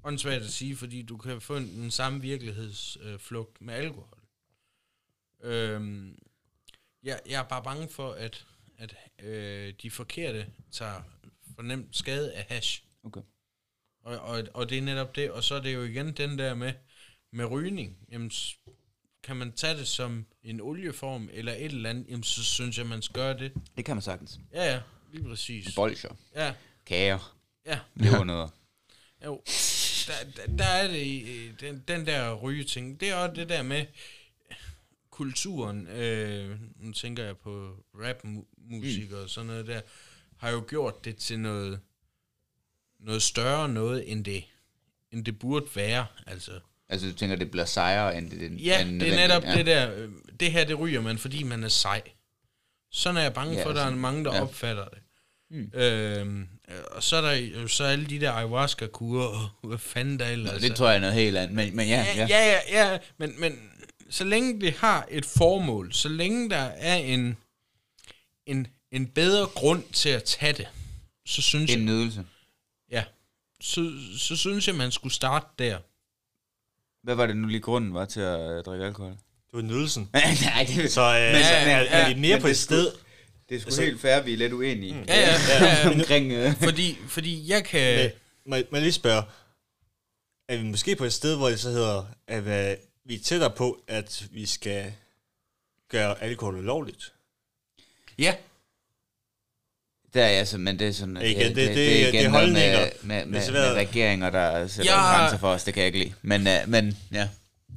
[0.03, 4.17] åndssvagt at sige, fordi du kan få en, den samme virkelighedsflugt flugt med alkohol.
[5.43, 6.17] Øhm,
[7.03, 8.45] jeg, jeg er bare bange for, at,
[8.77, 11.01] at øh, de forkerte tager
[11.55, 12.83] fornemt skade af hash.
[13.03, 13.21] Okay.
[14.03, 16.53] Og, og, og det er netop det, og så er det jo igen den der
[16.53, 16.73] med,
[17.31, 17.97] med rygning.
[18.11, 18.31] Jamen,
[19.23, 22.85] kan man tage det som en olieform eller et eller andet, jamen, så synes jeg,
[22.85, 23.53] man skal gøre det.
[23.77, 24.39] Det kan man sagtens.
[24.53, 25.75] Ja, ja, lige præcis.
[25.75, 26.15] Bolcher.
[26.35, 26.53] Ja,
[26.91, 27.35] Kager.
[27.65, 27.79] ja.
[27.95, 28.47] Levernødder.
[29.25, 29.41] Jo,
[30.07, 31.25] der, der, der er det
[31.59, 32.99] den, den der rygeting.
[32.99, 33.85] Det er også det der med
[35.09, 35.87] kulturen.
[35.87, 39.17] Øh, nu tænker jeg på rapmusik mm.
[39.17, 39.81] og sådan noget der.
[40.37, 41.79] Har jo gjort det til noget,
[42.99, 44.43] noget større noget, end det,
[45.11, 46.05] end det burde være.
[46.27, 49.13] Altså, Altså, du tænker, det bliver sejere, end det, end ja, det nødvendigt?
[49.13, 49.55] er netop ja.
[49.57, 49.95] det der.
[49.95, 52.01] øh, Det her, det ryger man, fordi man er sej.
[52.89, 54.41] Sådan er jeg bange Ja, for, at der er altså, mange, der ja.
[54.41, 54.97] opfatter det.
[55.53, 55.71] Mm.
[55.73, 56.47] Øhm,
[56.91, 60.59] og så er der så alle de der ayahuasca-kurer, og hvad fanden der ellers Nå,
[60.59, 60.75] det er.
[60.75, 61.55] tror jeg er noget helt andet.
[61.55, 62.27] Men, men ja, ja.
[62.29, 63.69] Ja, ja, ja, men, men
[64.09, 67.37] så længe det har et formål, så længe der er en,
[68.45, 70.67] en, en bedre grund til at tage det,
[71.25, 72.25] så synes En jeg, nydelse.
[72.91, 73.03] ja,
[73.61, 75.77] så, så synes jeg, man skulle starte der.
[77.03, 79.11] Hvad var det nu lige grunden var til at øh, drikke alkohol?
[79.11, 80.09] Det var nydelsen.
[80.13, 82.57] Nej, det, Så øh, Men- men, er, er, er vi mere men på det et
[82.57, 82.91] skulle- sted...
[83.51, 85.05] det er sgu Altså- helt fair, vi er lidt uenige.
[85.07, 85.89] Ja, ja, ja, ja.
[85.89, 86.31] Omkring...
[86.31, 87.97] Øh, fordi, fordi jeg kan...
[87.99, 88.11] Men,
[88.45, 89.23] må, jeg- må jeg lige spørge,
[90.49, 93.51] er vi måske på et sted, hvor det så hedder, at hvad- vi er tættere
[93.51, 94.93] på, at vi skal
[95.89, 97.13] gøre alkohol ulovligt?
[98.19, 98.35] Ja,
[100.13, 101.17] det er altså, men det er sådan...
[101.21, 102.89] Ikke, det, det- det, det- det, er det igen er noget med, holdninger.
[103.03, 105.63] med, med, det med, var- regeringer, der sætter Jeg- grænser for os.
[105.63, 106.13] Det kan jeg ikke lide.
[106.21, 107.29] Men, uh, men ja,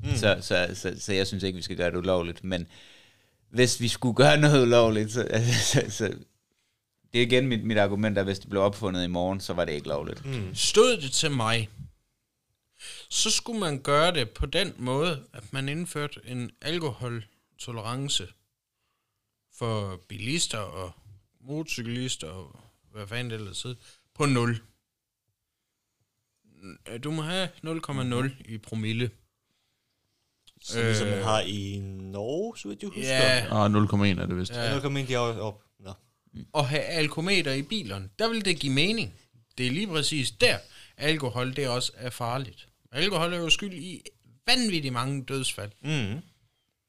[0.02, 0.16] mm.
[0.16, 2.44] så, så, så, så jeg synes ikke, vi skal gøre det ulovligt.
[2.44, 2.66] Men
[3.54, 5.28] hvis vi skulle gøre noget ulovligt, så...
[5.72, 6.16] så, så
[7.12, 9.64] det er igen mit, mit argument, at hvis det blev opfundet i morgen, så var
[9.64, 10.26] det ikke lovligt.
[10.26, 10.54] Mm.
[10.54, 11.68] stod det til mig,
[13.08, 18.28] så skulle man gøre det på den måde, at man indførte en alkoholtolerance
[19.52, 20.92] for bilister og
[21.40, 22.60] motorcyklister og
[22.92, 23.76] hvad fanden det ellers hedder,
[24.14, 24.60] på 0.
[27.04, 29.10] Du må have 0,0 i promille.
[30.64, 33.16] Så øh, ligesom man Øh, har i Norge, så vidt jeg husker.
[33.16, 34.52] Ja, Og 0,1 er det vist.
[34.52, 34.62] Ja.
[34.64, 34.74] Ja.
[34.74, 35.36] Nu kommer de op.
[35.36, 35.62] op.
[35.80, 35.92] Nå.
[36.54, 39.14] at have alkometer i bilerne, der vil det give mening.
[39.58, 40.58] Det er lige præcis der,
[40.96, 42.68] alkohol det også er farligt.
[42.92, 44.02] Alkohol er jo skyld i
[44.46, 45.70] vanvittigt mange dødsfald.
[45.82, 46.20] Mm.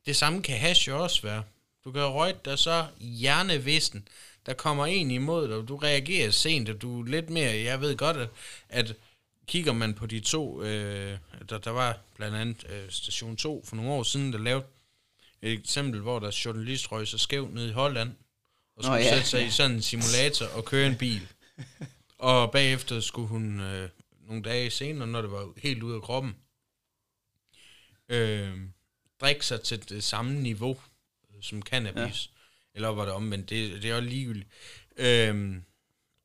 [0.05, 1.43] Det samme kan hash jo også være.
[1.85, 4.07] Du kan røge dig så hjernevæsten.
[4.45, 7.55] Der kommer en imod dig, og du reagerer sent, og du er lidt mere...
[7.55, 8.29] Jeg ved godt, at,
[8.69, 8.93] at
[9.47, 10.63] kigger man på de to...
[10.63, 11.17] Øh,
[11.49, 14.65] der, der var blandt andet øh, Station 2 for nogle år siden, der lavede
[15.41, 18.09] et eksempel, hvor der journalist røg sig skævt ned i Holland,
[18.75, 19.13] og Nå, skulle ja.
[19.13, 21.27] sætte sig i sådan en simulator og køre en bil.
[22.17, 23.89] Og bagefter skulle hun øh,
[24.27, 26.35] nogle dage senere, når det var helt ude af kroppen,
[28.09, 28.57] øh,
[29.21, 30.79] drikke sig til det samme niveau
[31.35, 32.25] øh, som cannabis.
[32.25, 32.31] Ja.
[32.75, 34.49] Eller var det omvendt, det, det er jo ligegyldigt.
[34.97, 35.55] Øh,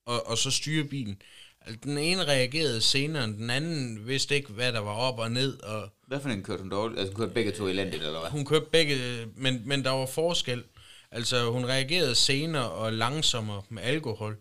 [0.05, 1.23] og, og så styre bilen.
[1.67, 5.31] Altså, den ene reagerede senere, end den anden vidste ikke, hvad der var op og
[5.31, 7.01] ned, og Hvad for en kørte hun dårligt?
[7.01, 8.31] Altså, hun kørte begge to elendigt, eller hvad?
[8.31, 10.65] hun kørte begge, men, men der var forskel.
[11.11, 14.37] Altså, hun reagerede senere og langsommere med alkohol.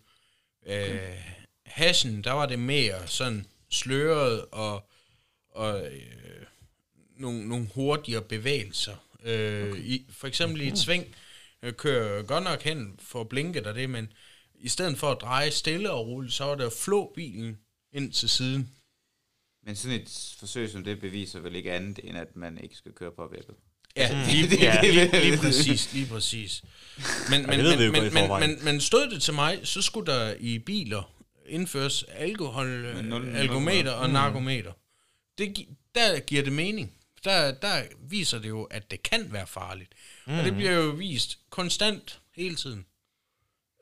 [0.67, 0.99] Øh,
[1.65, 4.89] hashen, der var det mere sådan sløret og,
[5.51, 6.01] og øh,
[7.17, 8.95] nogle, nogle hurtigere bevægelser.
[9.23, 9.79] Øh, okay.
[9.79, 11.15] i, for eksempel i et sving
[11.63, 14.11] øh, kører godt nok hen for at blinke der det, men
[14.59, 17.57] i stedet for at dreje stille og roligt, så var det at flå bilen
[17.93, 18.69] ind til siden.
[19.65, 22.91] Men sådan et forsøg som det beviser vel ikke andet, end at man ikke skal
[22.91, 23.55] køre påvirket.
[23.95, 26.63] Ja, lige, ja, lige, lige præcis, lige præcis.
[27.29, 30.59] Men, men, men, men, men, men, men stod det til mig, så skulle der i
[30.59, 31.19] biler
[31.49, 34.71] indføres alkohol, øh, alkometer og narkometer.
[35.37, 36.93] Det, der giver det mening.
[37.23, 39.91] Der, der viser det jo, at det kan være farligt.
[40.27, 40.37] Mm.
[40.37, 42.85] Og det bliver jo vist konstant hele tiden.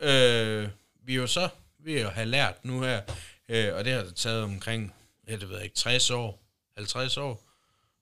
[0.01, 0.67] Øh,
[1.05, 3.01] vi er jo så ved at have lært nu her,
[3.49, 4.93] øh, og det har det taget omkring,
[5.27, 6.39] jeg det ved jeg ikke, 60 år,
[6.77, 7.43] 50 år,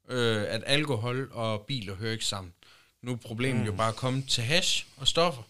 [0.10, 2.54] øh, at alkohol og biler hører ikke sammen.
[3.02, 3.66] Nu er problemet mm.
[3.66, 5.42] jo bare kommet til hash og stoffer.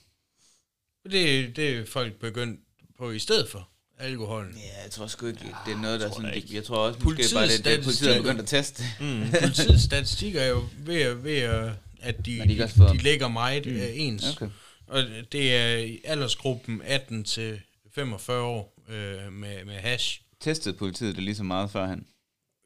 [1.05, 2.59] Og det, det er folk begyndt
[2.97, 4.53] på i stedet for alkoholen.
[4.57, 6.43] Ja, jeg tror sgu ikke, det er noget, der sådan...
[6.51, 8.21] jeg tror også, måske Politiets bare, det, det politiet er statistikker.
[8.21, 8.83] begyndt at teste.
[8.99, 9.25] Mm.
[9.41, 13.65] Politiets statistik er jo ved, at- ved at, at de, de de, de ligger meget
[13.65, 13.79] mm.
[13.93, 14.23] ens.
[14.35, 14.49] Okay.
[14.87, 20.21] Og det er i aldersgruppen 18 til 45 år øh, med, med hash.
[20.39, 22.07] Testede politiet det lige så meget førhen?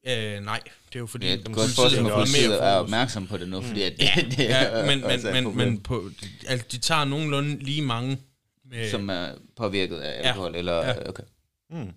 [0.08, 3.28] Øh, nej, det er jo fordi, Ja, ja, det forestille mig, at politiet er opmærksom
[3.28, 5.82] på det nu, fordi at det, det Ja, men, også er men, men, problem, men
[5.82, 6.10] på,
[6.48, 8.18] altså, de tager nogenlunde lige mange.
[8.66, 10.86] Med, som er påvirket af alkohol, eller...
[10.86, 11.10] Ja.
[11.10, 11.24] Okay.
[11.70, 11.92] Mm.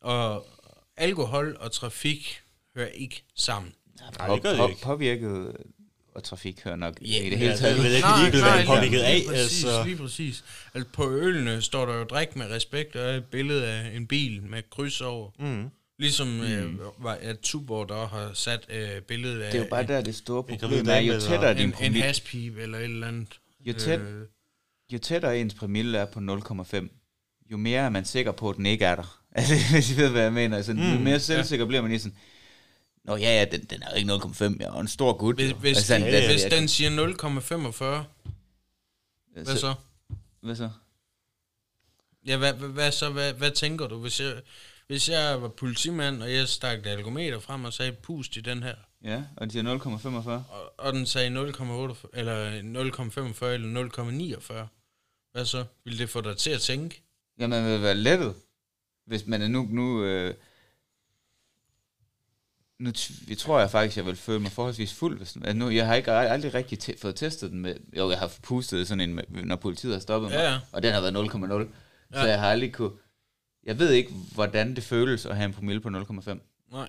[0.00, 0.46] Og
[0.96, 2.40] alkohol og trafik
[2.76, 3.72] hører ikke sammen.
[4.18, 4.80] Nej, det gør det På- ikke.
[4.82, 5.56] Påvirket
[6.14, 7.76] og trafik hører nok Ja, i det hele Ja, taget.
[7.76, 9.14] det er ikke hvad den er påvirket af.
[9.18, 9.84] lige præcis, Altså.
[9.84, 10.44] lige præcis.
[10.74, 14.42] Altså, på ølene står der jo drik med respekt, og et billede af en bil
[14.42, 15.30] med kryds over.
[15.38, 15.68] Mm.
[15.98, 16.40] Ligesom mm.
[16.42, 20.00] øh, var, at Tuborg der har sat øh, billedet af Det er jo bare der,
[20.00, 23.08] det store En problem er, jo tættere en, din en promille, haspip eller et eller
[23.08, 23.38] andet.
[23.66, 24.22] jo, tæt, Øh,
[24.92, 26.88] jo tættere ens promille er på 0,5,
[27.50, 29.16] jo mere er man sikker på, at den ikke er der.
[29.32, 30.56] Altså, hvis I ved, hvad jeg mener.
[30.56, 32.16] Altså, mm, jo mere selvsikker bliver man i sådan,
[33.04, 35.34] Nå ja, ja, den, den er jo ikke 0,5, jeg er en stor gut.
[35.34, 38.04] hvis jo." hvis, altså, den, det- hvis det- den siger 0,45,
[39.32, 39.74] hvad så?
[40.42, 40.70] Hvad så?
[42.26, 43.10] Ja, hvad, hvad, hvad så?
[43.10, 43.98] Hvad, hvad tænker du?
[44.00, 44.40] Hvis jeg,
[44.86, 48.62] hvis jeg var politimand, og jeg stak et algometer frem og sagde, pust i den
[48.62, 50.28] her, Ja, og den siger 0,45.
[50.30, 53.88] og, og den sagde 0,8 eller 0,45 eller
[54.38, 54.66] 0,49,
[55.32, 55.64] hvad så?
[55.84, 57.02] Vil det få dig til at tænke?
[57.38, 58.34] Ja, man vil være lettet,
[59.06, 59.68] hvis man er nu...
[59.70, 60.34] nu øh,
[62.80, 62.92] nu
[63.28, 65.16] jeg tror jeg faktisk, jeg vil føle mig forholdsvis fuld.
[65.16, 67.76] Hvis, altså nu, jeg har ikke ald- aldrig rigtig te- fået testet den med...
[67.96, 70.58] Jo, jeg har pustet sådan en, når politiet har stoppet mig, Ja, ja.
[70.72, 71.52] og den har været 0,0.
[72.14, 72.20] Ja.
[72.22, 72.90] Så jeg har aldrig kunne...
[73.64, 76.38] Jeg ved ikke, hvordan det føles at have en promille på 0,5.
[76.72, 76.88] Nej.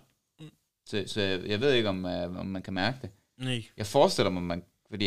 [0.86, 3.10] Så, så jeg, jeg ved ikke, om, uh, om man kan mærke det.
[3.38, 3.64] Nej.
[3.78, 4.64] Jeg forestiller mig, man...
[4.90, 5.06] Fordi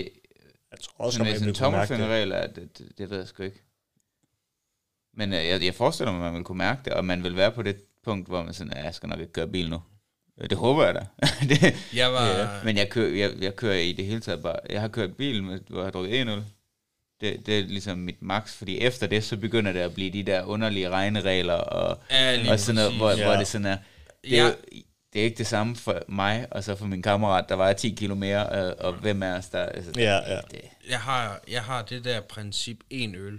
[0.70, 1.56] Jeg tror også, sådan, sådan en det.
[1.56, 3.62] tommelfingerregel, er, det, det, det ved jeg sgu ikke.
[5.14, 7.36] Men uh, jeg, jeg forestiller mig, at man vil kunne mærke det, og man vil
[7.36, 9.82] være på det punkt, hvor man sådan, "Ja, jeg skal nok ikke køre bil nu.
[10.40, 11.06] Øh, Det håber jeg da.
[11.54, 12.26] det, Jeg var...
[12.26, 12.42] Ja.
[12.42, 12.48] Ja.
[12.64, 14.56] men jeg kører, jeg, jeg kører i det hele taget bare...
[14.70, 16.44] Jeg har kørt bil, med, hvor jeg har drukket 1
[17.20, 20.22] det, det er ligesom mit max, fordi efter det, så begynder det at blive de
[20.22, 23.24] der underlige regneregler, og, Ja, og sådan noget, hvor, præcis.
[23.24, 23.38] hvor Ja.
[23.38, 23.76] det sådan er...
[24.24, 24.48] Det er, Ja.
[24.48, 24.54] jo,
[25.12, 27.90] det er ikke det samme for mig, og så for min kammerat, der vejer 10
[27.90, 29.66] kilo mere, og, og hvem er os der...
[29.66, 30.40] Altså, Ja, ja.
[30.50, 33.34] Det, Jeg har, jeg har det der princip, en øl,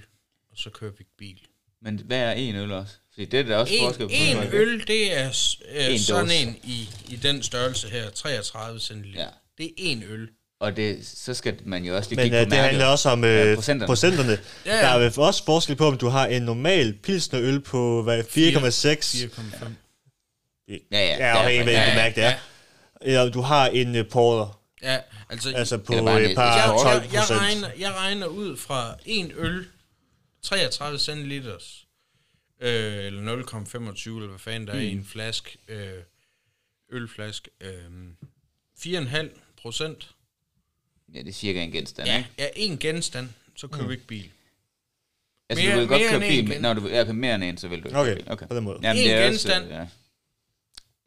[0.52, 1.45] og så kører vi ikke bil.
[1.86, 2.94] Men hvad er en øl også?
[3.14, 4.12] Fordi det er der også En, forskel på.
[4.14, 5.26] en øl, det er
[5.76, 6.36] øh, En sådan dåse.
[6.42, 9.22] en i, i den størrelse her, 33 centiliter.
[9.24, 9.28] Ja.
[9.58, 10.28] Det er en øl.
[10.60, 12.66] Og det, så skal man jo også lige Men kigge uh, på det mærket.
[12.70, 13.88] handler også om Ja, uh, procenterne.
[13.88, 14.32] procenterne.
[14.66, 14.94] Ja, Der ja.
[14.96, 18.28] er vel også forskel på, om du har en normal pilsnerøl på hvad, 4,6.
[18.34, 19.66] 4,5.
[20.70, 21.16] Ja, ja.
[21.18, 22.28] Ja, afhængig af, Ja, du mærke det ja.
[22.32, 22.36] er.
[23.02, 24.98] Eller om du har en uh, porter, Ja,
[25.30, 27.40] altså, altså på et par jeg, 12 jeg, jeg, procent.
[27.40, 29.66] regner, jeg regner ud fra en øl,
[30.46, 31.88] 33 centiliters,
[32.60, 36.04] øh, eller 0,25, eller hvad fanden der er i en flaske, øh,
[36.90, 37.84] ølflaske, øh,
[38.76, 40.16] 4,5 procent.
[41.14, 42.30] ja, det er cirka en genstand, Ja, ikke?
[42.40, 44.32] ja, en genstand, så kører vi ikke bil.
[45.50, 47.44] Altså, Mere- du vil godt end bil, en med, gen- når du okay, mere end
[47.44, 48.32] en, så vil du ikke Okay, køre bil.
[48.32, 48.48] okay.
[48.48, 48.80] på den måde.
[48.84, 49.64] Jamen, En det er genstand.
[49.64, 49.88] Også, ja.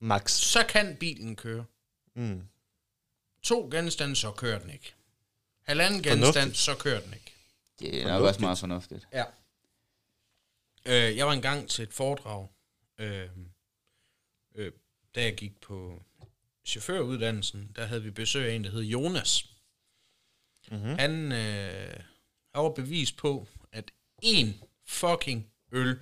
[0.01, 0.30] Max.
[0.32, 1.64] Så kan bilen køre.
[2.14, 2.43] Mm.
[3.43, 4.95] To genstande, så kører den ikke.
[5.62, 7.28] Halvanden genstand, så kører den ikke.
[7.81, 8.29] Det er nok Fornuftigt.
[8.29, 9.09] også meget fornuftigt.
[9.12, 9.24] Ja.
[10.87, 12.49] Øh, jeg var engang til et foredrag,
[12.99, 13.29] øh,
[14.55, 14.72] øh,
[15.14, 16.03] da jeg gik på
[16.66, 19.53] chaufføruddannelsen, der havde vi besøg af en, der hed Jonas.
[20.70, 20.99] Mm-hmm.
[20.99, 22.01] Han, øh,
[22.55, 23.91] var bevis på, at
[24.24, 24.47] én
[24.87, 26.01] fucking øl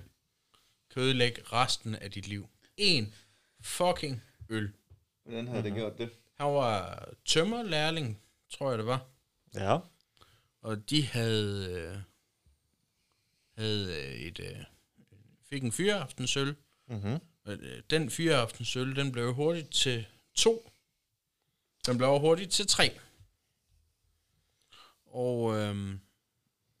[0.89, 2.49] kan ødelægge resten af dit liv.
[2.77, 3.13] En
[3.61, 4.73] fucking øl.
[5.23, 6.09] Hvordan havde det gjort det?
[6.37, 9.05] Han var tømmerlærling, tror jeg det var.
[9.53, 9.77] Ja.
[10.67, 11.97] Og de havde, øh,
[13.57, 14.63] havde øh, et, øh,
[15.49, 16.55] fik en fyreaftensøl.
[16.87, 17.19] Mhm.
[17.43, 20.05] Og, øh, Den fyreaftensøl, den blev hurtigt til
[20.35, 20.71] to.
[21.85, 22.99] Den blev hurtigt til tre.
[25.05, 25.99] Og øh,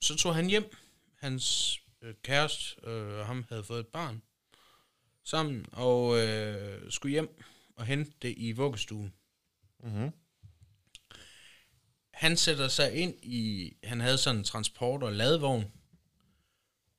[0.01, 0.75] så tog han hjem.
[1.15, 4.21] Hans øh, kæreste øh, og ham havde fået et barn
[5.23, 7.43] sammen, og øh, skulle hjem
[7.75, 9.13] og hente det i vuggestuen.
[9.79, 10.11] Mhm.
[12.17, 15.71] Han sætter sig ind i, han havde sådan en transport- og ladvogn,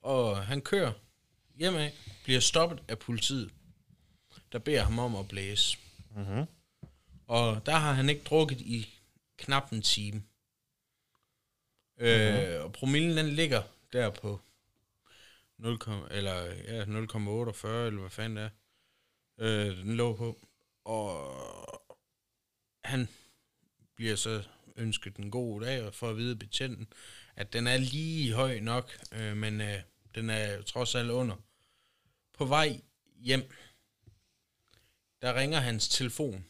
[0.01, 0.93] og han kører
[1.55, 1.91] hjemad,
[2.23, 3.53] bliver stoppet af politiet,
[4.51, 5.77] der beder ham om at blæse.
[6.15, 6.45] Mhm.
[7.27, 8.99] Og der har han ikke drukket i
[9.37, 10.23] knap en time.
[11.97, 13.63] Øh, og promillen den ligger
[13.93, 14.41] der på
[15.57, 15.79] 0,
[16.11, 18.49] eller ja, 0,48, eller hvad fanden det er.
[19.39, 20.47] Øh, den lå på.
[20.85, 21.35] Og
[22.83, 23.09] han
[23.95, 24.43] bliver så
[24.79, 26.93] ønske den god dag, og for at vide betjenten,
[27.35, 29.81] at den er lige høj nok, øh, men øh,
[30.15, 31.35] den er trods alt under.
[32.33, 32.81] På vej
[33.15, 33.51] hjem,
[35.21, 36.45] der ringer hans telefon,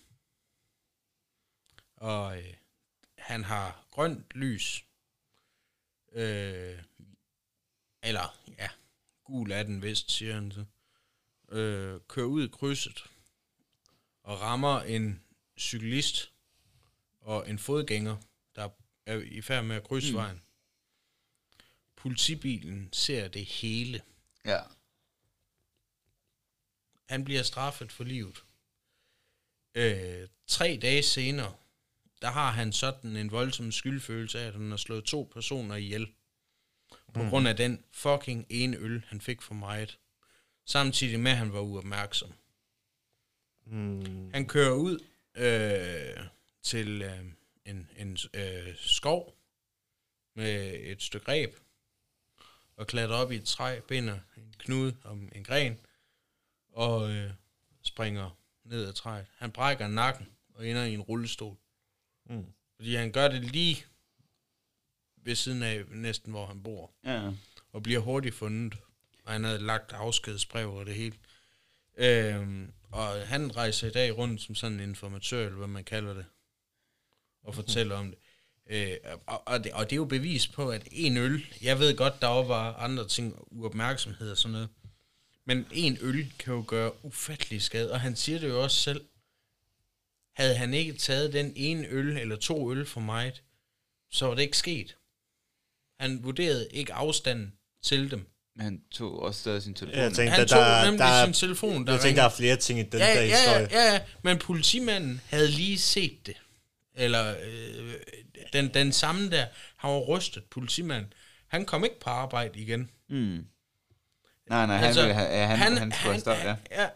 [1.95, 2.53] og øh,
[3.17, 4.85] han har grønt lys,
[6.11, 6.83] øh,
[8.03, 8.69] eller ja,
[9.23, 10.65] gul er den vist, siger han så,
[11.55, 13.03] øh, kører ud i krydset,
[14.23, 15.23] og rammer en
[15.59, 16.31] cyklist
[17.21, 18.17] og en fodgænger,
[18.55, 18.69] der
[19.05, 20.17] er i færd med at krydse mm.
[20.17, 20.41] vejen.
[21.95, 24.01] Politibilen ser det hele.
[24.45, 24.61] Ja.
[27.09, 28.43] Han bliver straffet for livet.
[29.75, 31.55] Øh, tre dage senere,
[32.21, 36.13] der har han sådan en voldsom skyldfølelse af, at han har slået to personer ihjel.
[37.13, 37.29] På mm.
[37.29, 39.99] grund af den fucking ene øl, han fik for meget.
[40.65, 42.33] Samtidig med, at han var uopmærksom.
[43.65, 44.31] Mm.
[44.33, 44.99] Han kører ud
[45.35, 46.27] øh,
[46.69, 47.25] til øh,
[47.65, 49.35] en, en øh, skov
[50.33, 51.55] med et stykke greb
[52.75, 55.79] og klatrer op i et træ, binder en knude om en gren
[56.71, 57.31] og øh,
[57.81, 59.25] springer ned ad træet.
[59.37, 61.57] Han brækker nakken og ender i en rullestol.
[62.25, 62.45] Mm.
[62.75, 63.85] Fordi han gør det lige
[65.17, 66.91] ved siden af næsten, hvor han bor.
[67.03, 67.31] Ja.
[67.71, 68.77] Og bliver hurtigt fundet.
[69.25, 71.15] Og han havde lagt afskedsbrev og det hele.
[71.97, 76.13] Øhm, og han rejser i dag rundt som sådan en informatør, eller hvad man kalder
[76.13, 76.25] det.
[77.43, 78.19] Og fortæller om det.
[78.69, 79.71] Øh, og, og, det.
[79.71, 82.73] og det er jo bevis på, at en øl, jeg ved godt, der også var
[82.73, 84.69] andre ting, uopmærksomhed og sådan noget,
[85.45, 89.05] men en øl kan jo gøre ufattelig skade, og han siger det jo også selv.
[90.35, 93.41] Havde han ikke taget den ene øl, eller to øl for meget,
[94.11, 94.95] så var det ikke sket.
[95.99, 98.27] Han vurderede ikke afstanden til dem.
[98.55, 99.99] Men han tog også stadig sin telefon.
[99.99, 102.21] Jeg tænkte, Han der, tog der, nemlig der, sin telefon, der jeg tænkte, ringede.
[102.21, 103.67] der er flere ting i den ja, der ja, historie.
[103.71, 106.35] ja, ja, ja, men politimanden havde lige set det.
[106.99, 107.93] Eller øh,
[108.53, 109.45] den, den samme der,
[109.75, 111.13] han var rystet, politimanden.
[111.47, 112.89] Han kom ikke på arbejde igen.
[113.09, 113.45] Mm.
[114.49, 116.55] Nej, nej, han, Altså, ville have, ja, han, han, han skulle have stoppet, ja.
[116.81, 116.89] ja.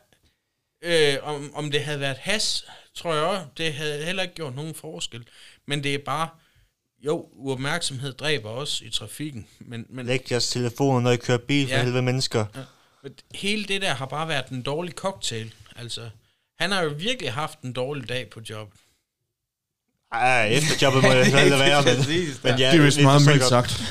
[1.15, 4.55] Øh, om, om det havde været has, tror jeg også, det havde heller ikke gjort
[4.55, 5.27] nogen forskel.
[5.65, 6.29] Men det er bare,
[7.05, 9.47] jo, uopmærksomhed dræber også i trafikken.
[9.59, 11.83] Men, men Læg jeres telefon, når I kører bil for Ja.
[11.83, 12.45] helvede mennesker.
[12.55, 12.61] Ja.
[13.03, 15.53] Men hele det der har bare været en dårlig cocktail.
[15.75, 16.09] Altså,
[16.59, 18.73] han har jo virkelig haft en dårlig dag på job.
[20.13, 21.97] Ej, efter jobbet må jeg heller være, men,
[22.43, 23.83] men ja, det er vist vi meget mildt sagt.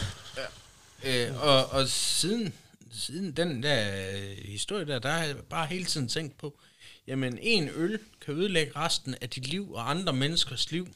[1.04, 2.54] Øh, og, og siden,
[2.92, 6.58] siden den der øh, historie der, der har jeg bare hele tiden tænkt på,
[7.06, 10.88] jamen en øl kan ødelægge resten af dit liv og andre menneskers liv.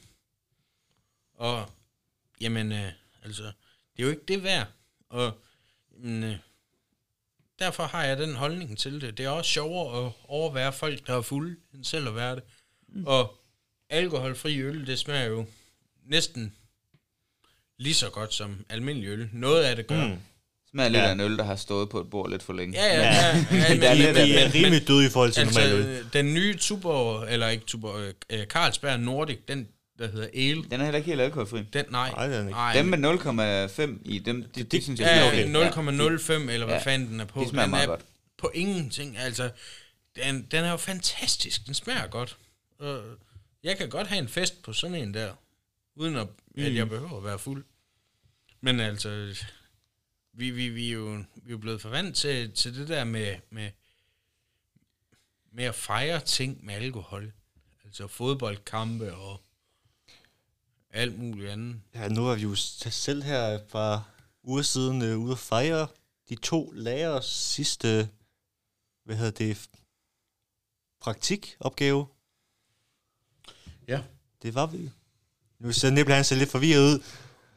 [1.37, 1.69] Og
[2.41, 2.91] jamen, øh,
[3.23, 4.67] altså, det er jo ikke det værd.
[5.09, 5.39] Og
[5.91, 6.35] jamen, øh,
[7.59, 9.17] derfor har jeg den holdning til det.
[9.17, 12.43] Det er også sjovere at overvære folk, der er fulde, end selv at være det.
[12.87, 13.07] Mm.
[13.07, 13.37] Og
[13.89, 15.45] alkoholfri øl, det smager jo
[16.05, 16.53] næsten
[17.79, 19.29] lige så godt som almindelig øl.
[19.33, 20.07] Noget af det gør.
[20.07, 20.17] Mm.
[20.71, 21.07] Smager lidt Ja.
[21.07, 22.77] af en øl, der har stået på et bord lidt for længe.
[22.83, 23.37] Ja, ja, ja.
[23.37, 25.95] ja, Vi, men, vi er men, rimelig døde i forhold til altså, normalt øl.
[25.95, 29.67] øh, den nye Tuborg, eller ikke Tuborg, øh, Carlsberg Nordic, den
[29.99, 31.63] der hedder Ale, Den er heller ikke helt alkoholfri.
[31.73, 32.09] den, nej.
[32.11, 32.51] Nej, den er ikke.
[32.51, 32.97] nej Dem med
[33.97, 35.69] 0,5 i, dem, de, de, de synes jeg ja, er okay.
[35.71, 36.81] 0,05, eller hvad Ja.
[36.81, 37.39] fanden den er på.
[37.43, 38.01] De smager den meget er godt.
[38.37, 39.17] på ingenting.
[39.17, 39.49] Altså,
[40.15, 41.65] den, den er jo fantastisk.
[41.65, 42.37] Den smager godt.
[42.79, 43.01] Og
[43.63, 45.33] jeg kan godt have en fest på sådan en der,
[45.95, 46.63] uden at, mm.
[46.63, 47.65] at jeg behøver at være fuld.
[48.61, 49.35] Men altså,
[50.33, 53.35] vi, vi, vi, er, jo, vi er jo blevet forvandt til, til det der med,
[53.49, 53.71] med,
[55.51, 57.33] med at fejre ting med alkohol.
[57.85, 59.41] Altså fodboldkampe og
[60.89, 61.81] alt muligt andet.
[61.93, 64.03] Ja, nu er vi jo selv her fra
[64.43, 65.87] uger siden øh, ude at fejre
[66.29, 68.09] de to lærers sidste,
[69.03, 69.69] hvad hedder det,
[71.01, 72.07] praktikopgave.
[73.87, 73.99] Ja.
[74.43, 74.89] Det var vi.
[75.59, 76.99] Nu ser Nibbel han ser lidt forvirret ud.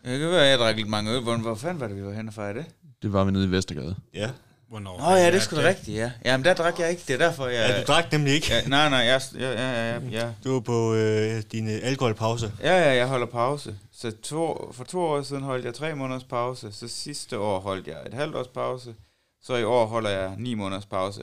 [0.04, 1.20] Det kan være, jeg drak lidt mange øl.
[1.20, 2.64] Hvor, hvor fanden var det, vi var henne og fejre det?
[3.02, 3.96] Det var vi nede i Vestergade.
[4.14, 4.30] Ja.
[4.68, 4.98] Hvornår?
[4.98, 6.12] Nå ja, det er sgu da rigtigt, ja.
[6.24, 7.02] Jamen, der drak jeg ikke.
[7.06, 7.70] Det er derfor, jeg...
[7.70, 8.54] Ja, du drak nemlig ikke.
[8.54, 10.32] Ja, nej, nej, jeg, ja, ja, ja, ja.
[10.44, 12.52] Du var på øh, din øh, alkoholpause.
[12.60, 13.78] Ja, ja, jeg holder pause.
[13.92, 16.72] Så to, for to år siden holdt jeg tre måneders pause.
[16.72, 18.94] Så sidste år holdt jeg et halvt års pause.
[19.42, 21.22] Så i år holder jeg ni måneders pause.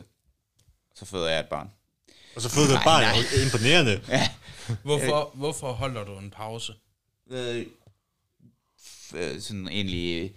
[0.96, 1.70] Så føder jeg et barn.
[2.36, 3.04] Og så fødte du et barn.
[3.46, 4.02] Imponerende.
[4.10, 4.30] Ja.
[4.84, 6.74] Hvorfor, hvorfor holder du en pause?
[7.30, 7.66] Øh,
[9.16, 10.36] øh, sådan egentlig...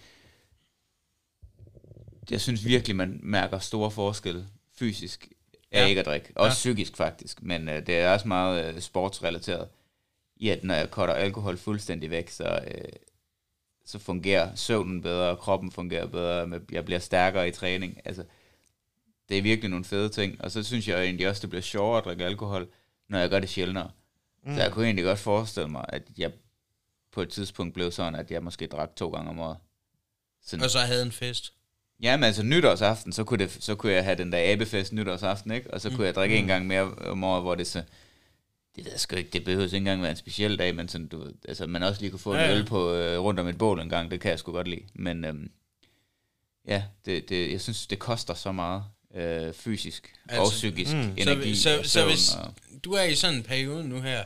[2.31, 5.29] Jeg synes virkelig, man mærker store forskelle fysisk
[5.73, 5.87] af Ja.
[5.87, 6.33] ikke at drikke.
[6.35, 6.73] Også Ja.
[6.73, 9.69] psykisk faktisk, men øh, det er også meget øh, sportsrelateret.
[10.37, 12.85] I at når jeg cutter alkohol fuldstændig væk, så, øh,
[13.85, 18.01] så fungerer søvnen bedre, kroppen fungerer bedre, jeg bliver stærkere i træning.
[18.05, 18.25] Altså,
[19.29, 20.41] det er virkelig nogle fede ting.
[20.41, 22.69] Og så synes jeg egentlig også, det bliver sjovere at drikke alkohol,
[23.09, 23.91] når jeg gør det sjældnere.
[24.43, 24.55] Mm.
[24.55, 26.33] Så jeg kunne egentlig godt forestille mig, at jeg
[27.13, 29.57] på et tidspunkt blev sådan, at jeg måske drak to gange om året.
[30.43, 30.65] Sådan.
[30.65, 31.53] Og så havde en fest.
[32.03, 35.75] Jamen altså nytårsaften, så kunne, det, så kunne jeg have den der abefest nytårsaften, ikke?
[35.75, 37.83] Og så kunne jeg drikke en gang mere om året, hvor det så...
[38.77, 41.07] Det ved jeg sgu ikke, det behøver ikke engang være en speciel dag, men sådan,
[41.07, 42.57] du, altså, man også lige kunne få en Ja, ja.
[42.57, 44.83] øl på, øh, rundt om et bål en gang, det kan jeg sgu godt lide.
[44.95, 45.51] Men øhm,
[46.67, 48.85] ja, det, det, jeg synes, det koster så meget
[49.15, 50.99] øh, fysisk altså, og psykisk mm.
[50.99, 51.15] mm.
[51.17, 52.55] energi så, så, så hvis og,
[52.85, 54.25] du er i sådan en periode nu her,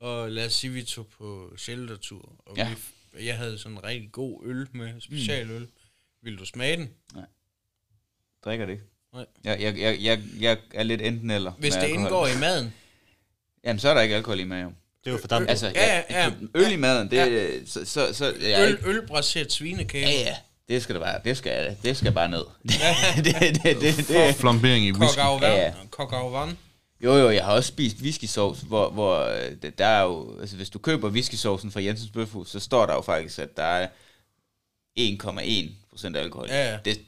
[0.00, 2.68] og lad os sige, vi tog på sheltertur, og Ja.
[3.14, 5.66] vi, jeg havde sådan en rigtig god øl med, specialøl.
[6.22, 6.90] Vil du smage den?
[8.44, 8.84] drikker det ikke.
[9.14, 9.26] Nej.
[9.44, 11.52] Jeg, jeg, jeg, jeg, jeg er lidt enten eller.
[11.52, 12.00] Hvis det alkohol.
[12.00, 12.74] indgår i maden.
[13.64, 14.76] Jamen, så er der ikke alkohol i maden.
[15.04, 15.48] Det var for dig.
[15.48, 16.32] Altså, Ja, ja, ja.
[16.54, 17.64] øl i maden, det, ja.
[17.66, 20.06] så, så, så jeg er Øl, ikke, ølbraseret svinekage.
[20.06, 20.36] ja, ja,
[20.70, 21.20] det skal det være.
[21.24, 22.44] Det skal, det skal bare ned.
[23.24, 24.34] det, det, det, det, det.
[24.34, 25.18] Flambering i whisky.
[25.42, 25.72] Ja.
[25.90, 26.56] Kok af vand.
[27.04, 30.70] Jo, jo, jeg har også spist whiskysauce, hvor, hvor øh, der er jo, altså hvis
[30.70, 33.88] du køber whiskysaucen fra Jensens Bøfhus, så står der jo faktisk, at der er
[34.98, 36.48] 1,1 procent alkohol.
[36.48, 36.50] i.
[36.52, 36.78] Ja, ja.
[36.84, 37.00] Det,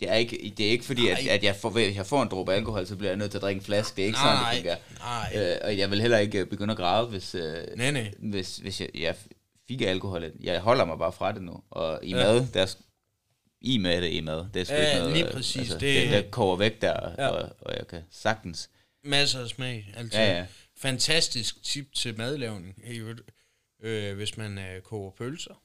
[0.00, 1.34] det er ikke, det er ikke fordi, at, Nej.
[1.34, 3.42] at jeg, får, hvis jeg får en dråbe alkohol, så bliver jeg nødt til at
[3.42, 3.96] drikke en flaske.
[3.96, 5.40] Det er ikke Nej, sådan, det fungerer.
[5.40, 5.52] nej.
[5.52, 8.12] Øh, og jeg vil heller ikke begynde at græde, hvis, øh, Nej, nej.
[8.18, 9.14] hvis, hvis jeg, jeg
[9.68, 10.32] fik alkohol.
[10.40, 11.62] Jeg holder mig bare fra det nu.
[11.70, 12.16] Og i Ja.
[12.16, 12.74] mad, der er,
[13.60, 14.46] i med det i mad.
[14.54, 15.56] Det er sgu Ja, ikke noget, lige øh, præcis.
[15.56, 17.24] Altså, Det- det, det, koger væk der, Ja.
[17.24, 17.28] ja.
[17.28, 18.70] og, og jeg kan sagtens.
[19.04, 19.92] Masser af smag.
[19.96, 20.46] Altså, Ja, ja.
[20.76, 22.82] Fantastisk tip til madlavning.
[22.86, 23.20] øvrigt.
[23.82, 25.62] Øh, hvis man øh, koger pølser.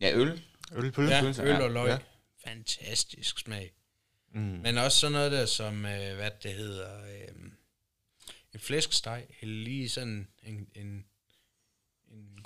[0.00, 0.42] Ja, øl.
[0.72, 1.08] Ølpøl.
[1.08, 1.88] Ja, pølser, øl og løg.
[1.88, 1.98] Ja.
[2.50, 3.72] Fantastisk smag.
[4.34, 4.40] Mm.
[4.40, 7.28] Men også sådan noget der, som, øh, hvad det hedder, øh,
[8.54, 11.04] en flæskesteg, hælde lige sådan en, en, en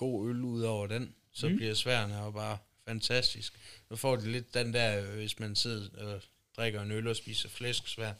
[0.01, 1.57] god øl ud over den, så mm.
[1.57, 2.57] bliver sværene jo bare
[2.88, 3.53] fantastisk.
[3.90, 6.20] Nu får de lidt den der, øh, hvis man sidder og
[6.57, 8.12] drikker en øl og spiser flæskesvær,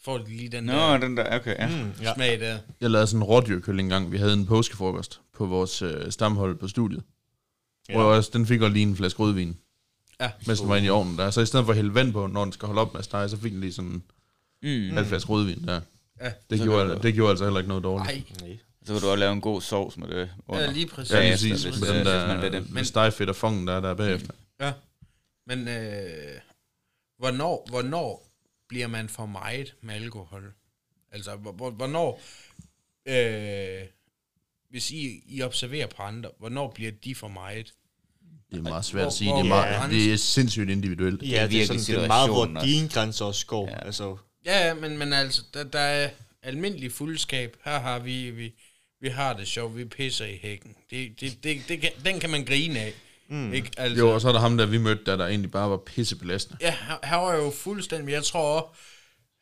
[0.00, 1.68] får de lige den Nå, der den der, okay, ja.
[1.84, 1.92] Mm.
[2.02, 2.14] Ja.
[2.14, 2.58] smag der.
[2.80, 4.12] Jeg lavede sådan en rådyrkøl en gang.
[4.12, 7.02] Vi havde en påskefrokost på vores øh, stamhold på studiet.
[7.88, 7.94] Ja.
[7.94, 9.56] Hvor også, den fik også lige en flaske rødvin,
[10.20, 10.30] Ja.
[10.46, 11.30] mens den var inde i ovnen der.
[11.30, 13.04] Så i stedet for at hælde vand på, når den skal holde op med at
[13.04, 14.02] stege, så fik den lige sådan en
[14.88, 14.94] Mm.
[14.94, 15.80] halv flaske rødvin der.
[16.20, 16.32] Ja.
[16.50, 18.40] Det, Så gjorde, du- det gjorde altså heller ikke noget dårligt.
[18.42, 18.58] Nej.
[18.88, 20.64] Så kan du også lave en god sovs med det under.
[20.64, 21.12] ja, lige præcis.
[21.12, 21.64] Ja, Ja, lige præcis.
[21.64, 22.70] hvis, Med øh, den hvis man der det.
[22.70, 24.32] med stegfedt og fongen der, der er bagefter.
[24.60, 24.72] Ja.
[25.46, 26.40] Men øh,
[27.18, 28.28] hvornår, hvornår
[28.68, 30.52] bliver man for meget med alkohol?
[31.12, 32.20] Altså, hvor- hvor- hvornår,
[33.08, 33.86] øh,
[34.70, 37.72] hvis I, I observerer på andre, hvornår bliver de for meget?
[38.50, 39.30] Det er meget svært at sige.
[39.30, 41.22] hvor- Det er, meget, hvor- det er sindssygt individuelt.
[41.22, 42.66] Ja, det er, virkelig sådan, det er meget, hvor også.
[42.66, 43.68] dine grænser også går.
[43.68, 43.86] Ja.
[43.86, 44.16] Altså,
[44.46, 46.10] Ja, ja, men, men altså, der, der er
[46.42, 47.56] almindelig fuldskab.
[47.64, 48.54] Her har vi, vi,
[49.00, 50.74] vi har det sjovt, vi pisser i hækken.
[50.90, 52.94] Det, det, det, det kan, den kan man grine af.
[53.28, 53.52] Mm.
[53.52, 53.70] Ikke?
[53.76, 55.76] Altså, Jo, og så er der ham der, vi mødte, der, der egentlig bare var
[55.76, 56.58] pissebelastende.
[56.60, 58.80] Ja, han, han var jo fuldstændig, jeg tror også,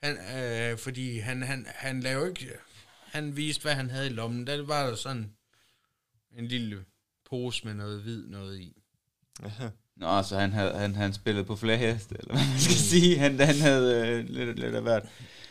[0.03, 2.49] han, øh, fordi han, han, han lavede ikke,
[3.07, 4.47] han viste, hvad han havde i lommen.
[4.47, 5.31] Der var der sådan
[6.39, 6.85] en lille
[7.31, 8.77] pose med noget hvid noget i.
[9.97, 13.19] Nå, så han havde han, han spillet på flere heste, eller hvad man skal sige.
[13.19, 15.03] Han, han havde øh, lidt, lidt af hvert.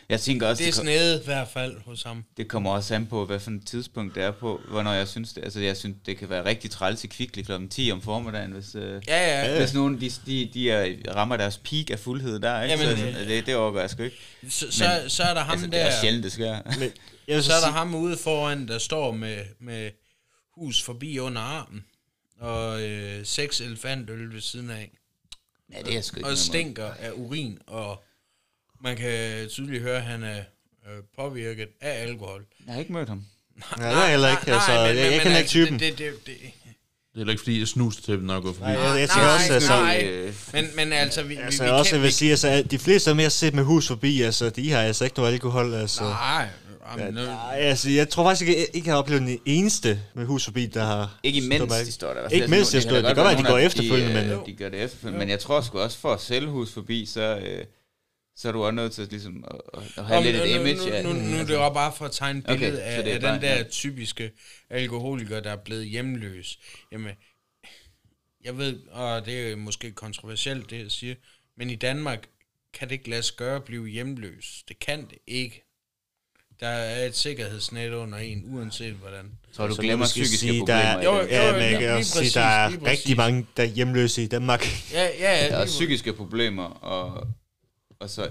[0.08, 2.24] Jeg tænker også, Det er det, kom, snedet i hvert fald hos ham.
[2.36, 5.32] det kommer også an på, hvad for et tidspunkt det er på, hvornår jeg synes
[5.32, 5.44] det.
[5.44, 7.52] Altså, jeg synes, det kan være rigtig træls i kvickly kl.
[7.70, 9.58] 10 om formiddagen, hvis, øh, Ja, ja.
[9.58, 12.74] hvis nogen de, de, de er, rammer deres peak af fuldhed der, ikke?
[12.84, 14.16] Jamen, så, øh, det, det overgår jeg sgu ikke.
[14.48, 16.58] Så, så, så er der ham altså, det der, er sjældent, det sker.
[16.78, 16.90] men
[17.28, 19.90] jeg så er der ham ude foran, der står med, med
[20.54, 21.84] hus forbi under armen.
[22.40, 24.90] Og øh, seks elefantøl ved siden af.
[25.72, 28.04] Ja, det er sgu ikke og stinker af urin, og
[28.80, 30.38] man kan tydeligt høre, at han er
[30.86, 32.44] øh, påvirket af alkohol.
[32.66, 33.24] Jeg har ikke mødt ham.
[33.78, 34.52] Nej, det er heller ikke.
[34.52, 35.78] Altså, jeg, jeg kender ikke typen.
[35.80, 36.34] Det, det, det, det.
[36.36, 38.64] Det er heller ikke fordi, jeg snuste til dem, når jeg går forbi.
[38.70, 40.06] Nej, jeg, jeg tænker Nej, også, altså, nej.
[40.10, 42.70] Øh, Men, men altså, vi, altså vi, vi også, kan, jeg vil sige, altså, at
[42.70, 45.32] de fleste, som jeg har set med hus forbi, altså, de har altså ikke noget
[45.32, 46.02] alkohol, altså.
[46.02, 46.48] Nej,
[46.86, 50.66] Ej, altså, jeg tror faktisk ikke, jeg ikke har oplevet den eneste med hus forbi,
[50.66, 51.18] der har...
[51.22, 52.20] Ikke imens de står der.
[52.22, 52.96] Altså, Ikke mens de står der.
[52.96, 54.38] Det kan godt være, de går efterfølgende, de, men...
[54.40, 57.06] øh, De gør det efterfølgende, men jeg tror sgu også, for at sælge hus forbi,
[57.06, 57.64] så, øh,
[58.36, 59.60] så er du også nødt til ligesom, at,
[59.98, 61.02] at- have Om, lidt et nu, image.
[61.02, 61.54] nu, nu, nu, nu er altså.
[61.54, 63.56] det jo bare for at tegne et Okay, billede så af, af bare- den der
[63.56, 63.62] ja.
[63.62, 64.30] typiske
[64.70, 66.58] alkoholiker, der er blevet hjemløs.
[66.92, 67.12] Jamen,
[68.44, 71.14] jeg ved, og det er måske kontroversielt, det jeg siger,
[71.56, 72.26] men i Danmark
[72.74, 74.62] kan det ikke lade sig gøre at blive hjemløs.
[74.68, 75.62] Det kan det ikke.
[76.60, 79.30] Der er et sikkerhedsnet under en, uanset hvordan.
[79.52, 80.80] Så du Så glemmer psykiske sige, problemer.
[80.80, 83.46] Der er, Jo, ja, jo, men jeg lige- kan også sige, der er rigtig mange,
[83.56, 84.66] der er hjemløse i Danmark.
[84.92, 85.48] Ja, ja, ja.
[85.48, 87.26] Der er psykiske problemer, og,
[88.00, 88.28] og så